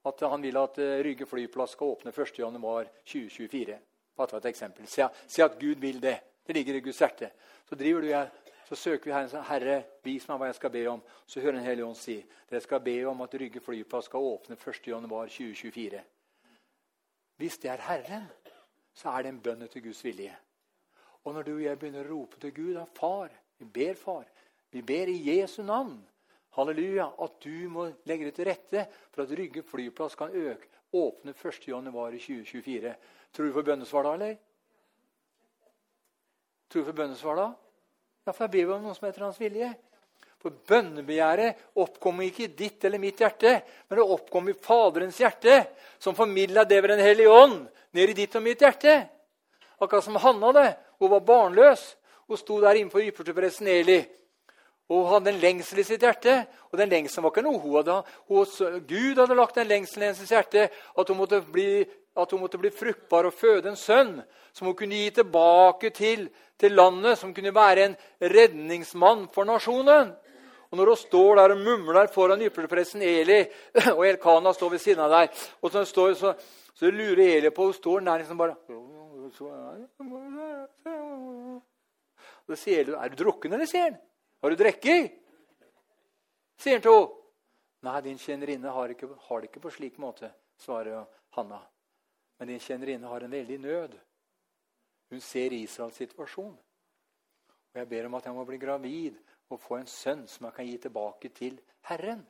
[0.09, 3.79] at han vil at eh, Rygge flyplass skal åpne 1.1.2024
[4.19, 4.87] Bare ta et eksempel.
[4.91, 6.17] Si, at Gud vil det.
[6.47, 7.31] Det ligger i Guds hjerte.
[7.69, 8.31] Så driver du jeg,
[8.69, 11.01] så søker vi Herren Herre, vis meg hva jeg skal be om.
[11.27, 12.19] Så hører Den hellige ånd si
[12.51, 16.03] dere skal be om at Rygge flyplass skal åpne 1.1.2024.
[17.41, 18.27] Hvis det er Herren,
[18.93, 20.35] så er det en bønn til Guds vilje.
[21.25, 24.27] Og når du og jeg begynner å rope til Gud, da, far, vi ber, far,
[24.71, 25.97] vi ber i Jesu navn
[26.59, 31.33] halleluja, at du må legge det til rette for at Rygge flyplass kan øke, åpne
[31.33, 32.93] 1.1.2024.
[33.33, 34.37] Tror du på bønnesvar da, eller?
[36.69, 37.49] Tror du på bønnesvar da?
[38.29, 39.71] Ja, for ber vi om noe som heter Hans vilje.
[40.37, 43.55] For bønnebegjæret oppkommer ikke i ditt eller mitt hjerte,
[43.89, 45.55] men det oppkommer i Faderens hjerte,
[45.97, 47.63] som formidla det ved Den hellige ånd
[47.97, 48.99] ned i ditt og mitt hjerte.
[49.81, 50.67] Akkurat som Hanna det.
[51.01, 51.87] Hun var barnløs.
[52.29, 54.03] Hun sto der innenfor ypperstepresten Eli.
[54.93, 56.37] Og hun hadde en lengsel i sitt hjerte.
[56.69, 57.97] Og den lengselen var ikke noe hun hadde.
[58.29, 58.45] Hun,
[58.93, 61.87] Gud hadde lagt den lengselen i hennes hjerte at hun, måtte bli,
[62.19, 64.17] at hun måtte bli fruktbar og føde en sønn
[64.53, 70.13] som hun kunne gi tilbake til, til landet, som kunne være en redningsmann for nasjonen.
[70.71, 73.41] Og Når hun står der og mumler foran ypperstepresten Eli,
[73.97, 75.29] og Elkana står ved siden av der,
[75.63, 76.35] og så, står, så,
[76.75, 78.57] så lurer Eli på Hun står der liksom bare
[82.49, 83.97] og så sier Eli, 'Er du drukken, eller?' sier han.
[84.43, 85.13] Har du drukket?
[86.59, 87.09] sier han til henne.
[87.83, 88.95] Nei, din tjenerinne har,
[89.29, 91.05] har, det ikke på slik måte, svarer
[91.37, 91.61] Hanna.
[92.39, 93.97] Men en tjenerinne har en veldig nød.
[95.11, 96.55] Hun ser Israels situasjon.
[97.69, 99.19] Og jeg ber om at jeg må bli gravid
[99.49, 101.59] og få en sønn som jeg kan gi tilbake til
[101.89, 102.23] Herren.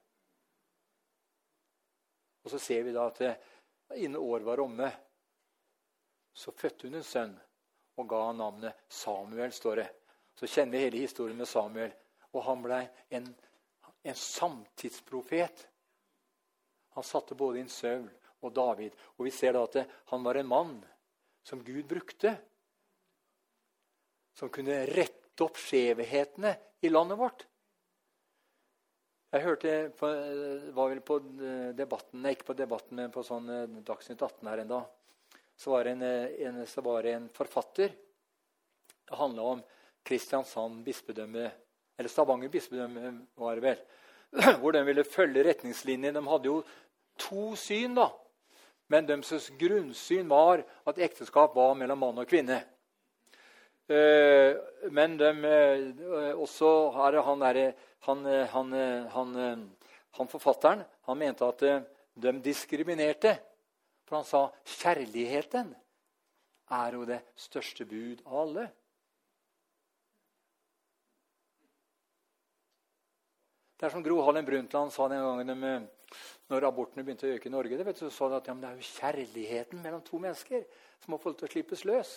[2.44, 3.22] Og så ser vi da at
[3.98, 4.88] innen året var omme,
[6.32, 7.34] så fødte hun en sønn
[7.98, 9.88] og ga han navnet Samuel, står det
[10.38, 11.90] så kjenner vi hele historien med Samuel.
[12.30, 12.78] Og han ble
[13.10, 13.24] en,
[14.06, 15.64] en samtidsprofet.
[16.94, 18.06] Han satte både inn Saul
[18.44, 18.94] og David.
[19.18, 19.80] Og vi ser da at
[20.12, 20.74] han var en mann
[21.46, 22.34] som Gud brukte.
[24.36, 27.46] Som kunne rette opp skjevhetene i landet vårt.
[29.28, 30.08] Jeg hørte på,
[30.72, 31.18] var vel på
[31.76, 34.78] debatten, nei, ikke på debatten, men på sånn eh, Dagsnytt 18 her enda,
[35.58, 36.04] så var det en,
[36.48, 37.92] en, så var det en forfatter.
[39.04, 39.60] Det handla om
[40.08, 41.50] Kristiansand bispedømme,
[42.00, 43.84] eller Stavanger bispedømme, var det vel,
[44.62, 46.16] hvor de ville følge retningslinjer.
[46.16, 46.62] De hadde jo
[47.20, 48.08] to syn, da.
[48.88, 52.62] Men deres grunnsyn var at ekteskap var mellom mann og kvinne.
[53.88, 54.56] Eh,
[54.92, 57.60] men de, eh, også her, han, der,
[58.04, 58.72] han, han,
[59.12, 59.36] han,
[60.16, 61.84] han, forfatteren han mente at eh,
[62.16, 63.36] de diskriminerte.
[64.08, 64.42] For han sa
[64.78, 65.72] kjærligheten
[66.72, 68.66] er jo det største bud av alle.
[73.78, 75.74] Det er som Gro Harlem Brundtland sa den gangen de,
[76.48, 77.76] når abortene begynte å øke i Norge.
[77.76, 80.64] Det, vet du, så sa de at ja, det er jo kjærligheten mellom to mennesker
[81.04, 82.14] som har fått til å slippes løs.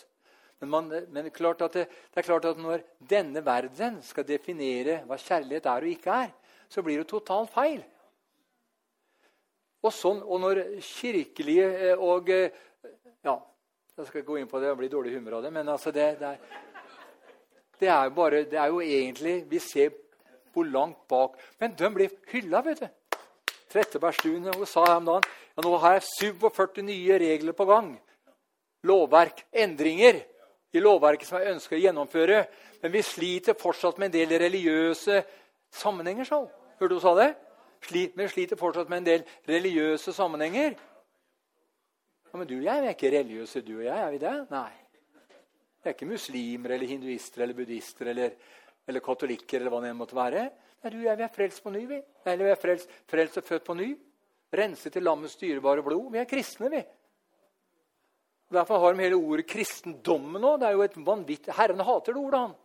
[0.62, 1.88] Men, man, men er det, det,
[2.22, 6.36] er klart at når denne verden skal definere hva kjærlighet er og ikke er,
[6.72, 7.82] så blir det totalt feil.
[9.82, 12.54] Og, sånn, og når kirkelige eh, og eh,
[13.26, 13.34] Ja,
[13.98, 16.06] jeg skal gå inn på det og bli dårlig humør av det, men altså det,
[16.22, 16.62] det, er,
[17.82, 19.98] det er bare, det er jo egentlig Vi ser
[20.54, 23.01] hvor langt bak Men de blir hylla, vet du.
[23.72, 26.08] Trettebergstuen sa om dagen ja, nå har jeg
[26.42, 27.94] 47 nye regler på gang.
[28.84, 30.24] lovverk, endringer
[30.74, 32.46] i lovverket som jeg ønsker å gjennomføre.
[32.82, 35.22] Men vi sliter fortsatt med en del religiøse
[35.70, 36.26] sammenhenger.
[36.26, 36.48] så.
[36.80, 37.36] Hørte du sa det?
[37.92, 40.76] Vi sliter fortsatt med en del religiøse sammenhenger.
[42.32, 43.98] Ja, men du og jeg er ikke religiøse, du og jeg.
[44.00, 44.36] Er vi det?
[44.50, 44.72] Nei.
[45.82, 48.36] Vi er ikke muslimer eller hinduister eller buddhister eller,
[48.88, 50.46] eller katolikker eller hva det måtte være.
[50.82, 51.86] Nei, du jeg vi er frelst på ny.
[51.88, 52.00] vi.
[52.26, 53.92] Eller vi er frelst, frelst og født på ny.
[54.54, 56.12] Renset i lammets dyrebare blod.
[56.12, 56.82] Vi er kristne, vi.
[58.52, 60.58] Derfor har de hele ordet 'kristendommen' nå.
[60.58, 62.56] Det er jo et vanvittig Herren hater det ordet, han.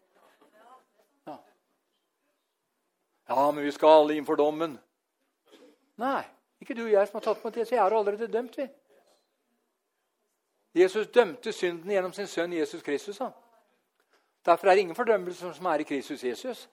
[1.26, 1.36] Ja.
[3.28, 4.78] ja, men vi skal alle inn for dommen.
[5.96, 6.24] Nei,
[6.60, 7.68] ikke du og jeg som har tatt på det.
[7.68, 8.68] Så jeg har allerede dømt, vi.
[10.74, 13.18] Jesus dømte synden gjennom sin sønn Jesus Kristus.
[13.18, 13.32] Han.
[14.46, 16.68] Derfor er det ingen fordømmelse som er i Kristus Jesus.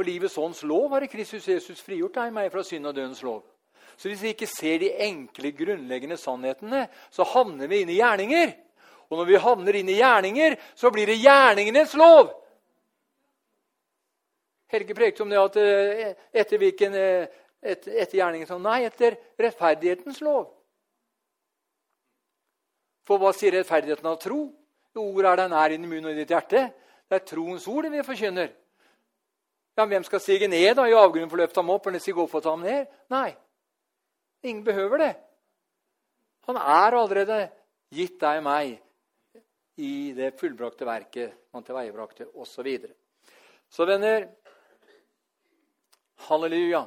[0.00, 3.18] For livets ånds lov har i Kristus Jesus frigjort deg meg fra synd og dødens
[3.20, 3.42] lov.
[4.00, 8.54] Så hvis vi ikke ser de enkle, grunnleggende sannhetene, så havner vi inn i gjerninger.
[9.12, 12.30] Og når vi havner inn i gjerninger, så blir det gjerningenes lov.
[14.72, 19.18] Helge prekte om det at eh, etter hvilken et, etter, etter gjerningen sånn, Nei, etter
[19.36, 20.46] rettferdighetens lov.
[23.04, 24.46] For hva sier rettferdigheten av tro?
[24.96, 26.70] Ordet er deg nær i munnen og i ditt hjerte.
[27.04, 28.48] Det er troens ord vi forkynner.
[29.80, 31.86] Ja, Hvem skal stige ned da, i avgrunnen for å løfte ham opp?
[31.88, 32.88] eller gå opp for å ta ham ned?
[33.08, 33.30] Nei,
[34.42, 35.14] Ingen behøver det.
[36.48, 37.38] Han er allerede
[37.92, 38.78] gitt deg og meg
[39.80, 42.68] i det fullbrakte verket han tilveiebrakte, osv.
[42.68, 42.92] Så,
[43.68, 44.28] så venner
[46.28, 46.82] Halleluja.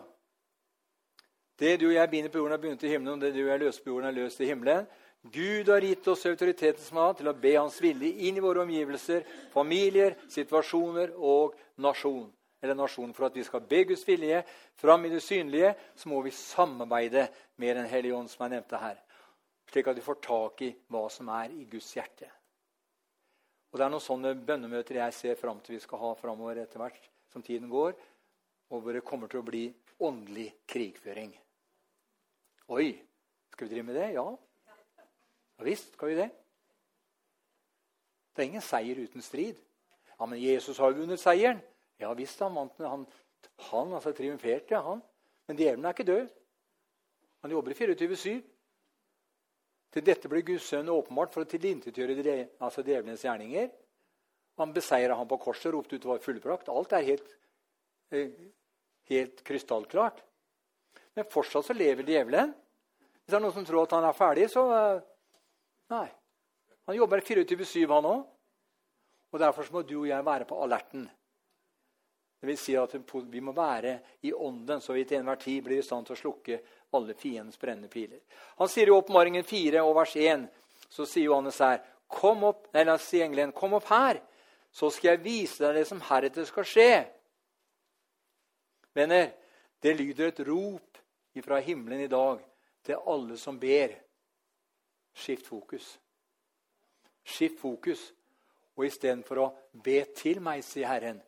[1.58, 3.52] Det du og jeg binder på jorden, er bundet i himmelen, og det du og
[3.54, 4.86] jeg løser på jorden, er løst i himmelen.
[5.34, 9.26] Gud har gitt oss autoritetens mat til å be Hans vilje inn i våre omgivelser,
[9.54, 12.30] familier, situasjoner og nasjon
[12.64, 14.40] eller nasjon for at vi skal be Guds vilje
[14.80, 17.28] fram i det synlige, så må vi samarbeide
[17.60, 19.02] med Den hellige ånd, som jeg nevnte her.
[19.68, 22.30] Slik at vi får tak i hva som er i Guds hjerte.
[23.72, 26.80] Og Det er noen sånne bønnemøter jeg ser fram til vi skal ha framover etter
[26.80, 27.96] hvert som tiden går,
[28.70, 29.66] og hvor det kommer til å bli
[30.00, 31.34] åndelig krigføring.
[32.70, 32.94] Oi!
[33.52, 34.08] Skal vi drive med det?
[34.16, 34.26] Ja.
[35.60, 36.30] Ja visst skal vi det.
[38.34, 39.60] Det er ingen seier uten strid.
[40.20, 41.62] Ja, Men Jesus har vunnet seieren.
[42.04, 43.06] Ja visst, han vant han,
[43.70, 45.02] han altså triumferte, han.
[45.48, 46.34] Men djevelen er ikke død.
[47.44, 48.42] Han jobber i 24-7.
[49.94, 53.70] Til dette ble Guds sønn åpenbart for å tilintetgjøre altså djevelens gjerninger.
[54.62, 56.70] Han beseira ham på korset og ropte ut var fullbrakt.
[56.70, 57.30] Alt er helt,
[58.12, 58.32] eh,
[59.10, 60.24] helt krystallklart.
[61.16, 62.54] Men fortsatt så lever djevelen.
[62.54, 65.02] Hvis det er noen som tror at han er ferdig, så eh,
[65.94, 66.08] Nei.
[66.88, 68.24] Han jobber 24-7, han òg.
[69.34, 71.06] Og derfor må du og jeg være på alerten.
[72.44, 72.92] Det vil si at
[73.32, 73.94] vi må være
[74.28, 76.58] i ånden, så vi til enhver tid blir i stand til å slukke
[76.92, 78.20] alle fiendens brennende piler.
[78.60, 80.44] Han sier i Åpenbaringen 4 og vers 1
[80.92, 81.80] så sier Johannes her
[82.12, 84.20] Kom opp, nei, la oss si engelen, kom opp her,
[84.76, 86.92] så skal jeg vise deg det som heretter skal skje.
[88.92, 89.32] Venner,
[89.80, 91.00] det lyder et rop
[91.48, 92.44] fra himmelen i dag
[92.84, 93.96] til alle som ber.
[95.16, 95.94] Skift fokus.
[97.24, 98.10] Skift fokus.
[98.76, 101.24] Og istedenfor å be til meg, sier Herren,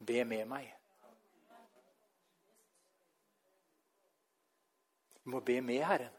[0.00, 0.70] Be med meg.
[5.20, 6.16] Du må be med Herren.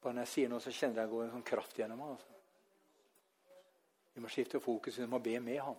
[0.00, 2.14] Bare når jeg sier noe, så kjenner jeg går en sånn kraft gjennom meg.
[2.14, 2.38] Altså.
[4.14, 4.96] Vi må skifte fokus.
[4.98, 5.76] Vi må be med ham.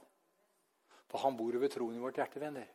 [1.10, 2.70] For han bor over troen i vårt hjerte, venner.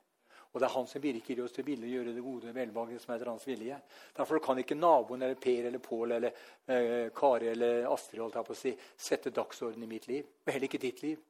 [0.53, 3.15] Og det er han som virker i oss til å gjøre det gode velbehaget som
[3.15, 3.79] er hans vilje.
[4.17, 6.39] Derfor kan ikke naboen eller Per eller Pål eller
[6.73, 10.25] eh, Kari eller Astrid holdt jeg på å si, sette dagsorden i mitt liv.
[10.47, 11.21] Og heller ikke ditt liv.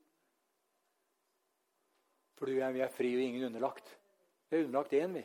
[2.36, 3.88] For du og jeg, vi er fri og ingen underlagt.
[4.50, 5.24] Vi er underlagt én, vi.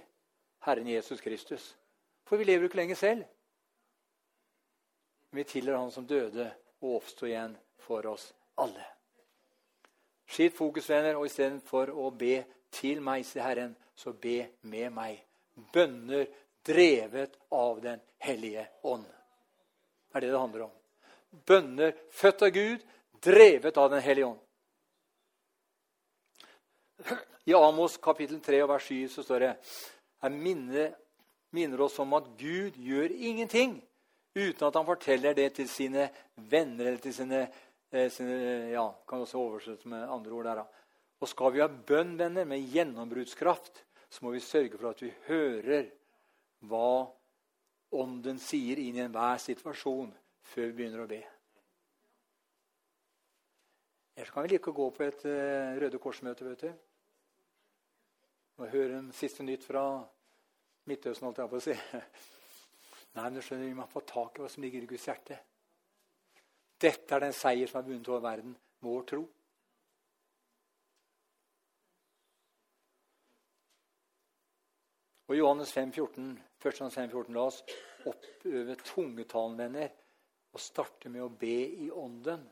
[0.65, 1.77] Herren Jesus Kristus.
[2.23, 3.23] For vi lever jo ikke lenger selv.
[5.31, 6.51] Men vi tilhører Han som døde
[6.81, 8.85] og oppsto igjen for oss alle.
[10.31, 15.19] Skitt fokus, venner, og istedenfor å be til meg, sier Herren, så be med meg.
[15.73, 16.27] Bønner
[16.63, 19.03] drevet av Den hellige ånd.
[19.03, 20.77] Det er det det handler om.
[21.47, 22.85] Bønner født av Gud,
[23.23, 24.39] drevet av Den hellige ånd.
[27.45, 29.51] I Amos kapittel 3 vers 7 så står det
[30.21, 30.91] jeg minner,
[31.55, 33.79] minner oss om at Gud gjør ingenting
[34.37, 37.41] uten at han forteller det til sine venner eller til sine,
[37.91, 38.35] eh, sine
[38.71, 40.61] ja, kan også oversettes med andre ord der.
[40.61, 40.65] da.
[41.21, 45.11] Og skal vi ha bønn, venner, med gjennombruddskraft, så må vi sørge for at vi
[45.27, 45.89] hører
[46.69, 47.09] hva
[47.91, 50.13] Ånden sier inn i enhver situasjon
[50.47, 51.19] før vi begynner å be.
[54.15, 56.45] Ellers kan vi like å gå på et uh, Røde Kors-møte.
[56.47, 56.90] vet du
[58.61, 59.83] og hører en siste nytt fra
[60.85, 61.73] Midtøsten, holdt jeg på å si.
[63.15, 65.37] Nei, men du skjønner, Vi må få tak i hva som ligger i Guds hjerte.
[66.81, 68.53] Dette er den seier som er vunnet over verden,
[68.85, 69.21] vår tro.
[75.31, 76.65] Og Johannes 5, 14, 1.
[76.65, 77.61] Johannes 5, 14, la oss
[78.09, 79.93] oppøve tungetalen, venner,
[80.51, 81.55] og starte med å be
[81.85, 82.43] i ånden.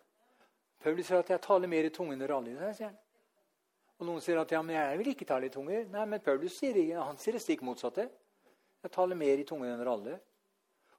[0.79, 2.73] Paulus sier at 'jeg taler mer i tungen enn alle'.
[2.73, 2.97] sier han.
[3.99, 5.85] Og Noen sier at ja, men jeg vil ikke tale i tunger.
[5.91, 8.07] Nei, men Paulus sier, han sier det stikk motsatte.
[8.79, 10.19] 'Jeg taler mer i tunger enn alle'.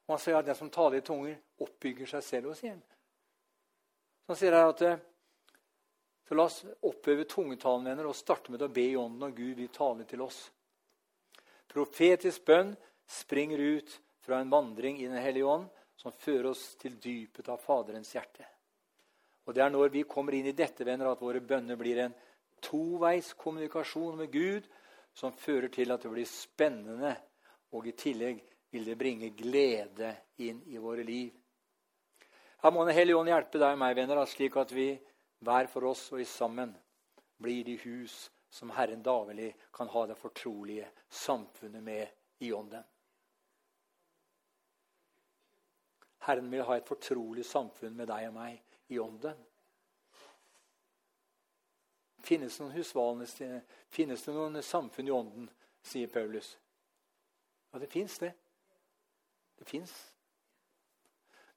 [0.05, 2.83] Og han sier at den som taler i tunger, oppbygger seg selv hos igjen.
[4.27, 5.01] Så han sier at eh,
[6.29, 9.57] så la oss oppøve tungetalen venner, og starte med å be i ånden, og Gud
[9.59, 10.45] vil tale til oss.
[11.71, 12.75] Profetisk bønn
[13.11, 15.67] springer ut fra en vandring i Den hellige ånd
[15.99, 18.47] som fører oss til dypet av Faderens hjerte.
[19.47, 22.15] Og Det er når vi kommer inn i dette, venner, at våre bønner blir en
[22.63, 24.69] toveis kommunikasjon med Gud
[25.17, 27.15] som fører til at det blir spennende,
[27.73, 31.33] og i tillegg vil det bringe glede inn i våre liv.
[32.61, 34.93] Her må Den hellige ånd hjelpe deg og meg, venner, slik at vi
[35.41, 36.75] hver for oss og i sammen
[37.41, 42.07] blir de hus som Herren daglig kan ha det fortrolige samfunnet med
[42.45, 42.85] i ånden.
[46.27, 48.61] Herren vil ha et fortrolig samfunn med deg og meg
[48.93, 49.39] i ånden.
[52.25, 55.51] Finnes det noen husvalende, finnes det noen samfunn i ånden,
[55.83, 56.53] sier Paulus.
[57.71, 58.33] Ja, det fins det.
[59.59, 59.93] Det fins.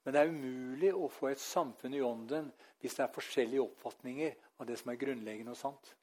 [0.04, 2.50] Men det er umulig å få et samfunn i ånden
[2.84, 5.94] hvis det er forskjellige oppfatninger av det som er grunnleggende og sant.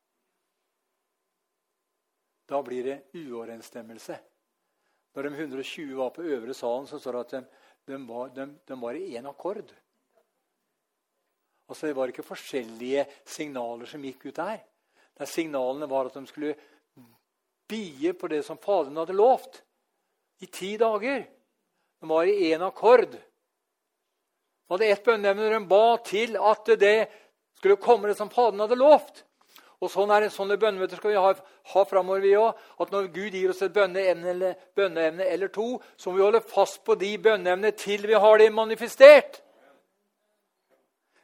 [2.49, 4.17] Da blir det uoverensstemmelse.
[5.15, 7.41] Når de 120 var på øvre salen, så står det at de,
[7.93, 9.71] de, var, de, de var, i én akkord.
[11.71, 14.59] Altså Det var ikke forskjellige signaler som gikk ut der.
[15.19, 16.57] Der Signalene var at de skulle
[17.71, 19.63] bie på det som Faderen hadde lovt,
[20.41, 21.23] i ti dager.
[22.01, 23.13] De var i én akkord.
[23.13, 26.97] De hadde ett bønneevne når de ba til at det
[27.61, 29.23] skulle komme det som Faderen hadde lovt.
[29.81, 31.31] Og sånn er det, Sånne bønnemøter skal vi ha,
[31.73, 32.21] ha framover.
[32.21, 32.59] vi også.
[32.85, 36.43] At når Gud gir oss et bønneevne eller, bønneevne eller to, så må vi holde
[36.45, 39.41] fast på de bønneevnene til vi har det manifestert.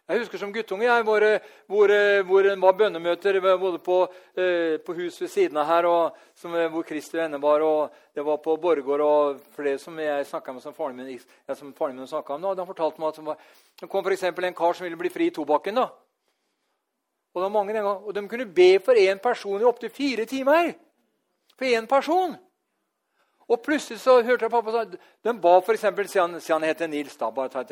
[0.06, 1.24] Jeg husker som guttunge jeg, hvor,
[1.66, 1.92] hvor,
[2.28, 3.96] hvor det var bønnemøter både på,
[4.38, 7.60] eh, på hus ved siden av her, og, som, hvor Kristi venner var.
[7.60, 9.00] og Det var på Borgård.
[9.00, 12.54] og flere som jeg snakka med som faren min, ja, som faren min om nå,
[12.54, 13.36] de fortalte meg at det, var,
[13.80, 15.74] det kom for en kar som ville bli fri i tobakken.
[15.74, 15.88] da.
[17.34, 19.90] Og, det var mange den gang, og de kunne be for én person i opptil
[19.90, 20.72] fire timer.
[21.58, 22.36] For én person.
[23.48, 25.80] Og plutselig så hørte jeg pappa sa De ba f.eks.
[25.80, 27.64] siden han heter Nils, da, bare,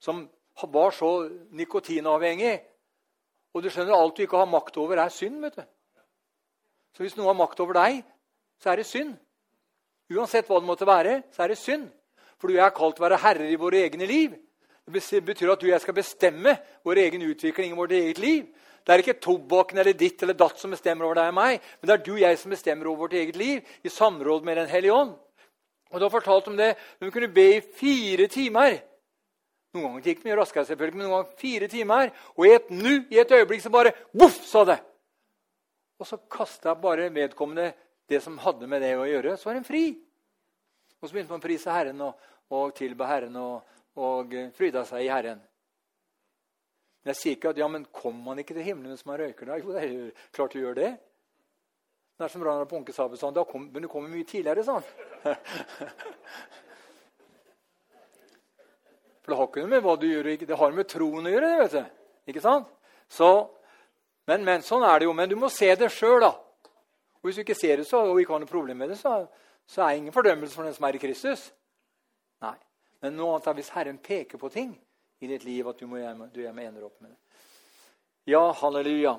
[0.00, 0.28] som
[0.72, 2.60] var så nikotinavhengig.
[3.52, 5.40] Og du skjønner, alt du ikke har makt over, er synd.
[5.42, 5.64] vet du.
[6.96, 8.02] Så hvis noe har makt over deg,
[8.60, 9.14] så er det synd.
[10.12, 11.88] Uansett hva det måtte være, så er det synd.
[12.40, 14.34] For du er kalt å være herrer i våre egne liv.
[14.92, 18.46] Det betyr at du og jeg skal bestemme vår egen utvikling i vårt eget liv.
[18.82, 21.88] Det er ikke tobakken eller ditt eller datt som bestemmer over deg og meg, men
[21.88, 24.72] det er du og jeg som bestemmer over vårt eget liv i samråd med Den
[24.72, 25.12] hellige ånd.
[25.92, 26.74] Og Du har fortalt om det.
[27.00, 28.80] Du kunne be i fire timer.
[29.72, 32.10] Noen ganger gikk mye raskere, selvfølgelig, men noen ganger fire timer.
[32.36, 34.78] Og i et nu, i et øyeblikk, så bare voff, sa det.
[36.02, 37.70] Og så kasta bare vedkommende
[38.10, 39.36] det som hadde med det å gjøre.
[39.38, 39.86] Så var den fri.
[41.00, 45.06] Og så begynte man å prise Herren og, og tilbe Herren og, og fryda seg
[45.06, 45.40] i Herren.
[47.02, 49.48] Men jeg sier ikke at ja, men kommer man ikke til himmelen hvis man røyker
[49.48, 49.56] da?
[49.58, 50.90] Jo, det er jo klart du gjør det.
[52.18, 54.84] Det er som Ragnar Punke sa sånn, da kom, men du kommer mye tidligere, sånn.
[59.22, 61.48] For det har ikke noe med hva du gjør, det har med troen å gjøre.
[61.50, 62.06] det, vet du.
[62.32, 62.70] Ikke sant?
[63.10, 63.28] Så,
[64.26, 65.14] men, men, sånn er det jo.
[65.14, 66.26] Men du må se det sjøl.
[66.26, 69.20] Og hvis du ikke ser det så, og ikke har noe problem med det, så,
[69.68, 71.48] så er det ingen fordømmelse for den som er i Kristus.
[72.42, 72.56] Nei.
[73.02, 74.72] Men nå er hvis Herren peker på ting
[75.22, 75.98] i ditt liv, at du, må
[76.34, 77.18] du ender opp med det.
[78.30, 79.16] Ja, halleluja.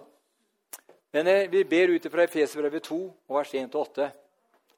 [1.16, 3.00] Men eh, vi ber ut fra Efeserbrevet 2,
[3.36, 4.08] vers 1-8,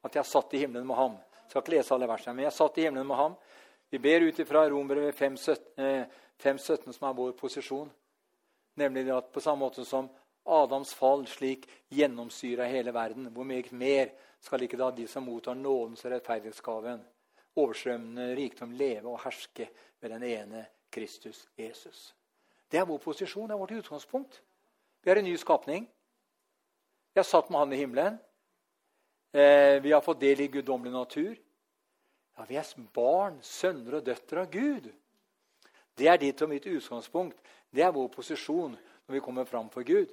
[0.06, 1.14] at jeg satt i himmelen med ham.
[1.46, 3.36] Jeg skal ikke lese alle versene, men jeg satt i himmelen med ham.
[3.90, 7.90] Vi ber ut ifra Romerbrevet 5,17, som er vår posisjon.
[8.76, 10.08] Nemlig at på samme måte som
[10.46, 14.10] Adams fall slik gjennomsyra hele verden, hvor meget mer
[14.42, 17.00] skal ikke da de som mottar nådens og rettferdighetsgaven,
[17.56, 19.70] overstrømmende rikdom, leve og herske
[20.02, 22.14] med den ene Kristus Jesus?
[22.70, 24.42] Det er vår posisjon, det er vårt utgangspunkt.
[25.02, 25.86] Vi er en ny skapning.
[27.14, 28.18] Vi har satt med Han i himmelen.
[29.32, 31.36] Eh, vi har fått del i guddommelig natur.
[32.36, 34.90] Ja, vi er barn, sønner og døtre av Gud.
[35.96, 37.38] Det er ditt og mitt utgangspunkt.
[37.72, 40.12] Det er vår posisjon når vi kommer fram for Gud.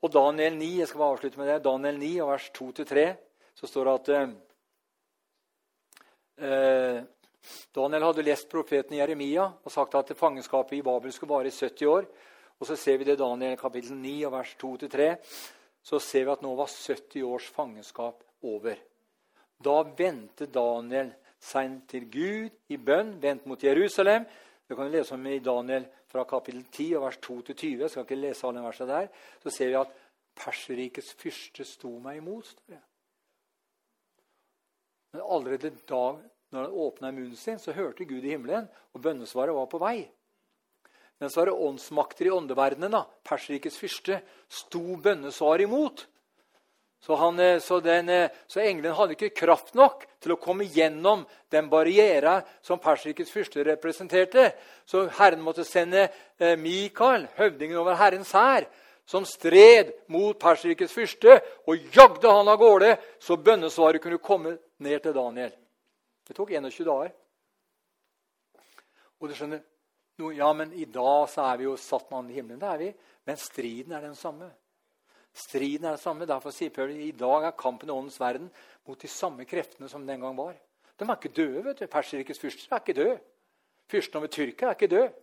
[0.00, 3.08] Og Daniel 9, jeg skal bare avslutte med det, Daniel 9, vers 2-3,
[3.58, 4.08] så står det at
[6.40, 7.02] eh,
[7.76, 11.90] Daniel hadde lest profeten Jeremia og sagt at fangenskapet i Babel skulle vare i 70
[11.90, 12.08] år.
[12.60, 15.10] Og så ser vi det i Daniel kapittel 9 og vers 2-3.
[15.82, 18.76] Så ser vi at nå var 70 års fangenskap over.
[19.60, 24.26] Da vendte Daniel seg til Gud i bønn, vendt mot Jerusalem.
[24.68, 27.80] Det kan vi lese om i Daniel fra kapittel 10 og vers 2-20.
[27.80, 29.08] Jeg skal ikke lese alle versene der.
[29.42, 29.98] Så ser vi at
[30.40, 32.52] Perserrikets fyrste sto meg imot.
[35.10, 36.04] Men allerede da
[36.50, 40.08] når han åpna munnen sin, så hørte Gud i himmelen, og bønnesvaret var på vei.
[41.20, 42.90] Men så var åndsmakter i åndeverdenen.
[42.90, 46.06] da, Perserikets fyrste sto bønnesvaret imot.
[47.00, 50.66] Så, han, eh, så, den, eh, så engelen hadde ikke kraft nok til å komme
[50.68, 54.50] gjennom den barrieren som Perserikets fyrste representerte.
[54.84, 56.08] Så Herren måtte sende
[56.38, 58.68] eh, Mikael, høvdingen over Herrens hær,
[59.08, 65.00] som stred mot Perserikets fyrste, og jagde han av gårde, så bønnesvaret kunne komme ned
[65.02, 65.56] til Daniel.
[66.28, 67.16] Det tok 21 dager.
[69.20, 69.64] Og du skjønner,
[70.20, 72.60] no, ja, men I dag så er vi jo satt med i himmelen.
[72.60, 72.90] Det er vi.
[73.28, 74.50] Men striden er den samme.
[75.32, 76.28] Striden er den samme.
[76.28, 78.50] Derfor sier Paul i dag er kampen i åndens verden
[78.88, 80.54] mot de samme kreftene som den gang var.
[81.00, 81.64] De er ikke døde.
[81.64, 81.86] vet du.
[81.90, 83.18] Perserikets fyrster er ikke døde.
[83.90, 85.18] Fyrsten over Tyrkia er ikke død.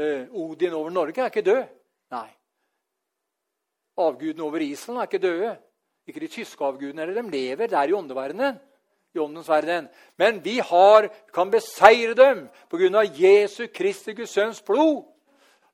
[0.00, 1.64] Uh, Odin over Norge er ikke død.
[2.14, 2.28] Nei.
[4.00, 5.54] Avgudene over Island er ikke døde.
[6.06, 8.60] Ikke de tyske avgudene eller De lever der i åndeverdenen
[9.14, 9.88] i åndens verden.
[10.16, 13.04] Men vi har, kan beseire dem pga.
[13.04, 15.04] Jesu Kristi Guds sønns blod.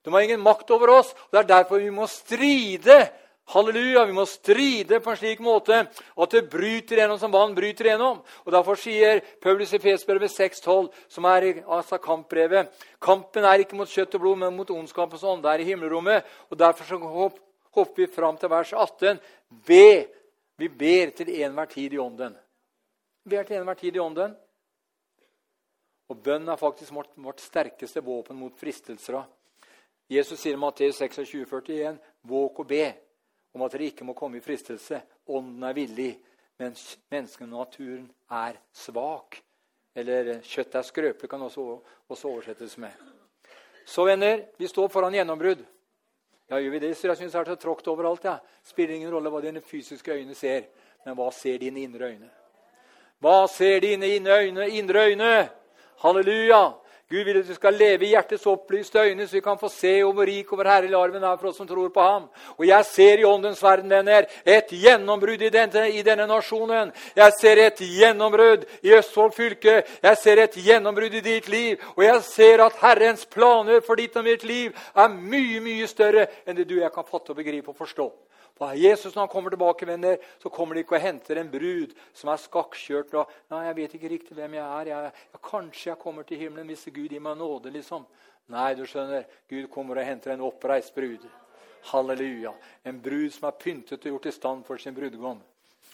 [0.05, 1.13] De har ingen makt over oss.
[1.13, 3.11] og Det er derfor vi må stride.
[3.47, 7.93] Halleluja, Vi må stride på en slik måte at det bryter gjennom som vann bryter
[7.93, 8.23] gjennom.
[8.45, 13.89] Og Derfor sier Paulus i Fesbrevet 6,12, som er altså kampbrevet Kampen er ikke mot
[13.89, 16.25] kjøtt og blod, men mot ondskapens ånde her i himmelrommet.
[16.51, 16.99] Og Derfor så
[17.77, 19.21] hopper vi fram til vers 18.
[19.67, 20.07] Be.
[20.59, 22.35] Vi ber til enhver tid i ånden.
[23.27, 24.37] Ber til enhver tid i ånden.
[26.07, 29.25] Og bønn er faktisk vårt, vårt sterkeste våpen mot fristelser.
[30.07, 31.99] Jesus sier i Matteus 26, 41,
[32.31, 32.85] Våk og be
[33.57, 35.01] om at dere ikke må komme i fristelse.
[35.27, 36.13] Ånden er villig,
[36.61, 39.41] mens menneskene og naturen er svak.
[39.97, 41.67] Eller kjøttet er skrøpelig, kan også,
[42.07, 42.93] også oversettes med.
[43.87, 45.65] Så, venner, vi står foran gjennombrudd.
[46.47, 46.95] Ja, gjør vi det?
[46.95, 48.27] Så jeg syns det er så tråkt overalt.
[48.29, 48.39] Ja.
[48.63, 50.69] Spiller ingen rolle hva dine fysiske øyne ser,
[51.07, 52.31] men hva ser dine indre øyne?
[53.21, 55.49] Hva ser dine indre øyne?
[56.03, 56.75] Halleluja!
[57.07, 59.93] Gud vil at du skal leve i hjertets opplyste øyne, så vi kan få se
[60.03, 62.25] hvor rik og hvor herlig larven er for oss som tror på ham.
[62.59, 66.91] Og jeg ser i åndens verden, venner, et gjennombrudd i denne, i denne nasjonen.
[67.17, 69.85] Jeg ser et gjennombrudd i Østfold fylke.
[70.03, 71.79] Jeg ser et gjennombrudd i ditt liv.
[71.95, 76.27] Og jeg ser at Herrens planer for ditt og mitt liv er mye, mye større
[76.43, 78.11] enn det du og jeg kan fatte og begripe og forstå.
[78.57, 81.93] For Jesus når han kommer tilbake, venner, så kommer de ikke og henter en brud
[82.17, 83.15] som er skakkjørt.
[83.15, 84.87] og nei, 'Jeg vet ikke riktig hvem jeg er.
[84.87, 88.07] Jeg, jeg, kanskje jeg kommer til himmelen hvis Gud gir meg nåde.' liksom.
[88.49, 91.27] Nei, du skjønner, Gud kommer og henter en oppreist brud.
[91.91, 92.53] Halleluja.
[92.85, 95.43] En brud som er pyntet og gjort i stand for sin brudgom.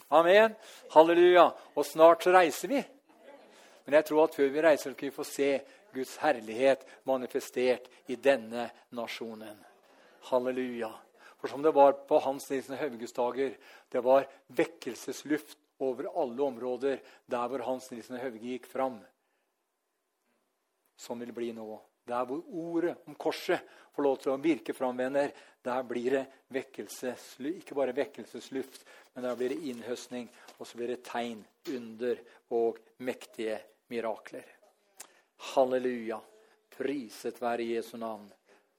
[0.09, 0.55] Amen.
[0.93, 1.51] Halleluja.
[1.75, 2.83] Og snart så reiser vi.
[3.85, 5.49] Men jeg tror at før vi reiser, skal vi få se
[5.93, 9.57] Guds herlighet manifestert i denne nasjonen.
[10.29, 10.93] Halleluja.
[11.43, 13.57] For som det var på Hans Nilsen Hauges dager,
[13.91, 19.01] det var vekkelsesluft over alle områder der hvor Hans Nilsen Hauge gikk fram.
[20.95, 21.65] Sånn vil det bli nå.
[22.07, 23.59] Der hvor ordet om korset
[23.91, 25.33] får lov til å virke fram, venner,
[25.67, 26.21] der blir det
[26.55, 27.59] vekkelsesluft.
[27.59, 31.41] Ikke bare vekkelsesluft, men der blir det innhøstning, og så blir det tegn,
[31.75, 32.21] under
[32.55, 33.57] og mektige
[33.91, 34.47] mirakler.
[35.51, 36.21] Halleluja.
[36.71, 38.31] Priset være Jesu navn.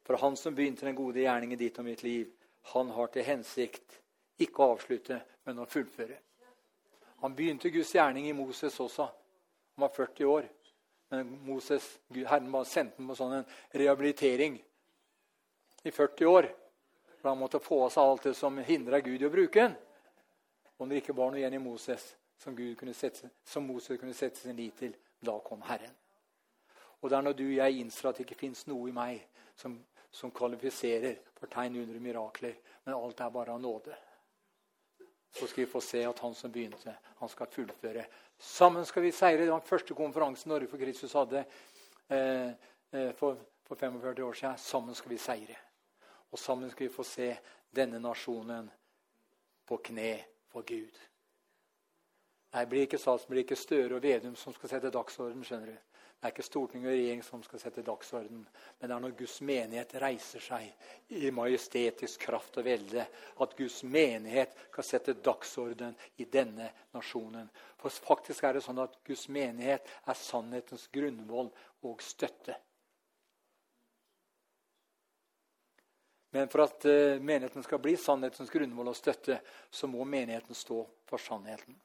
[0.08, 2.32] For Han som begynte den gode gjerningen ditt og mitt liv,
[2.72, 3.98] han har til hensikt
[4.40, 6.16] ikke å avslutte, men å fullføre.
[7.22, 9.06] Han begynte Guds gjerning i Moses også.
[9.74, 10.48] Han var 40 år.
[11.12, 13.46] Men Moses, Herren sendte ham på sånn en
[13.76, 14.58] rehabilitering
[15.84, 16.48] i 40 år.
[17.20, 19.76] For han måtte få av seg alt det som hindra Gud i å bruke den.
[20.76, 22.10] Om det ikke var noe igjen i Moses
[22.42, 22.56] som,
[22.92, 25.94] sette, som Moses kunne sette sin lit til, da kom Herren.
[27.00, 29.22] Og det er når du og jeg innser at det ikke fins noe i meg
[29.60, 29.76] som
[30.14, 32.54] som kvalifiserer for tegn under mirakler.
[32.84, 33.96] Men alt er bare av nåde.
[35.34, 38.04] Så skal vi få se at han som begynte, han skal fullføre.
[38.38, 39.42] Sammen skal vi seire.
[39.42, 41.44] Det var den første konferansen Norge for Kristus hadde
[42.08, 42.50] eh,
[42.92, 44.58] eh for, for 45 år siden.
[44.58, 45.56] Sammen skal vi seire.
[46.30, 47.36] Og sammen skal vi få se
[47.74, 48.70] denne nasjonen
[49.66, 51.00] på kne for Gud.
[52.54, 55.44] Nei, det blir ikke statsminister Støre og Vedum som skal sette dagsorden.
[55.44, 55.93] skjønner du.
[56.24, 58.46] Det er ikke storting og regjering som skal sette dagsorden,
[58.80, 63.04] men det er når Guds menighet reiser seg i majestetisk kraft og velde,
[63.44, 67.52] at Guds menighet kan sette dagsorden i denne nasjonen.
[67.76, 71.52] For faktisk er det sånn at Guds menighet er sannhetens grunnvoll
[71.84, 72.56] og støtte.
[76.32, 80.86] Men for at uh, menigheten skal bli sannhetens grunnvoll og støtte, så må menigheten stå
[81.04, 81.76] for sannheten.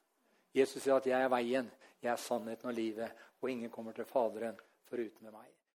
[0.54, 1.70] Jesus sier at 'jeg er veien,
[2.02, 5.59] jeg er sannheten og livet', og ingen kommer til Faderen foruten meg.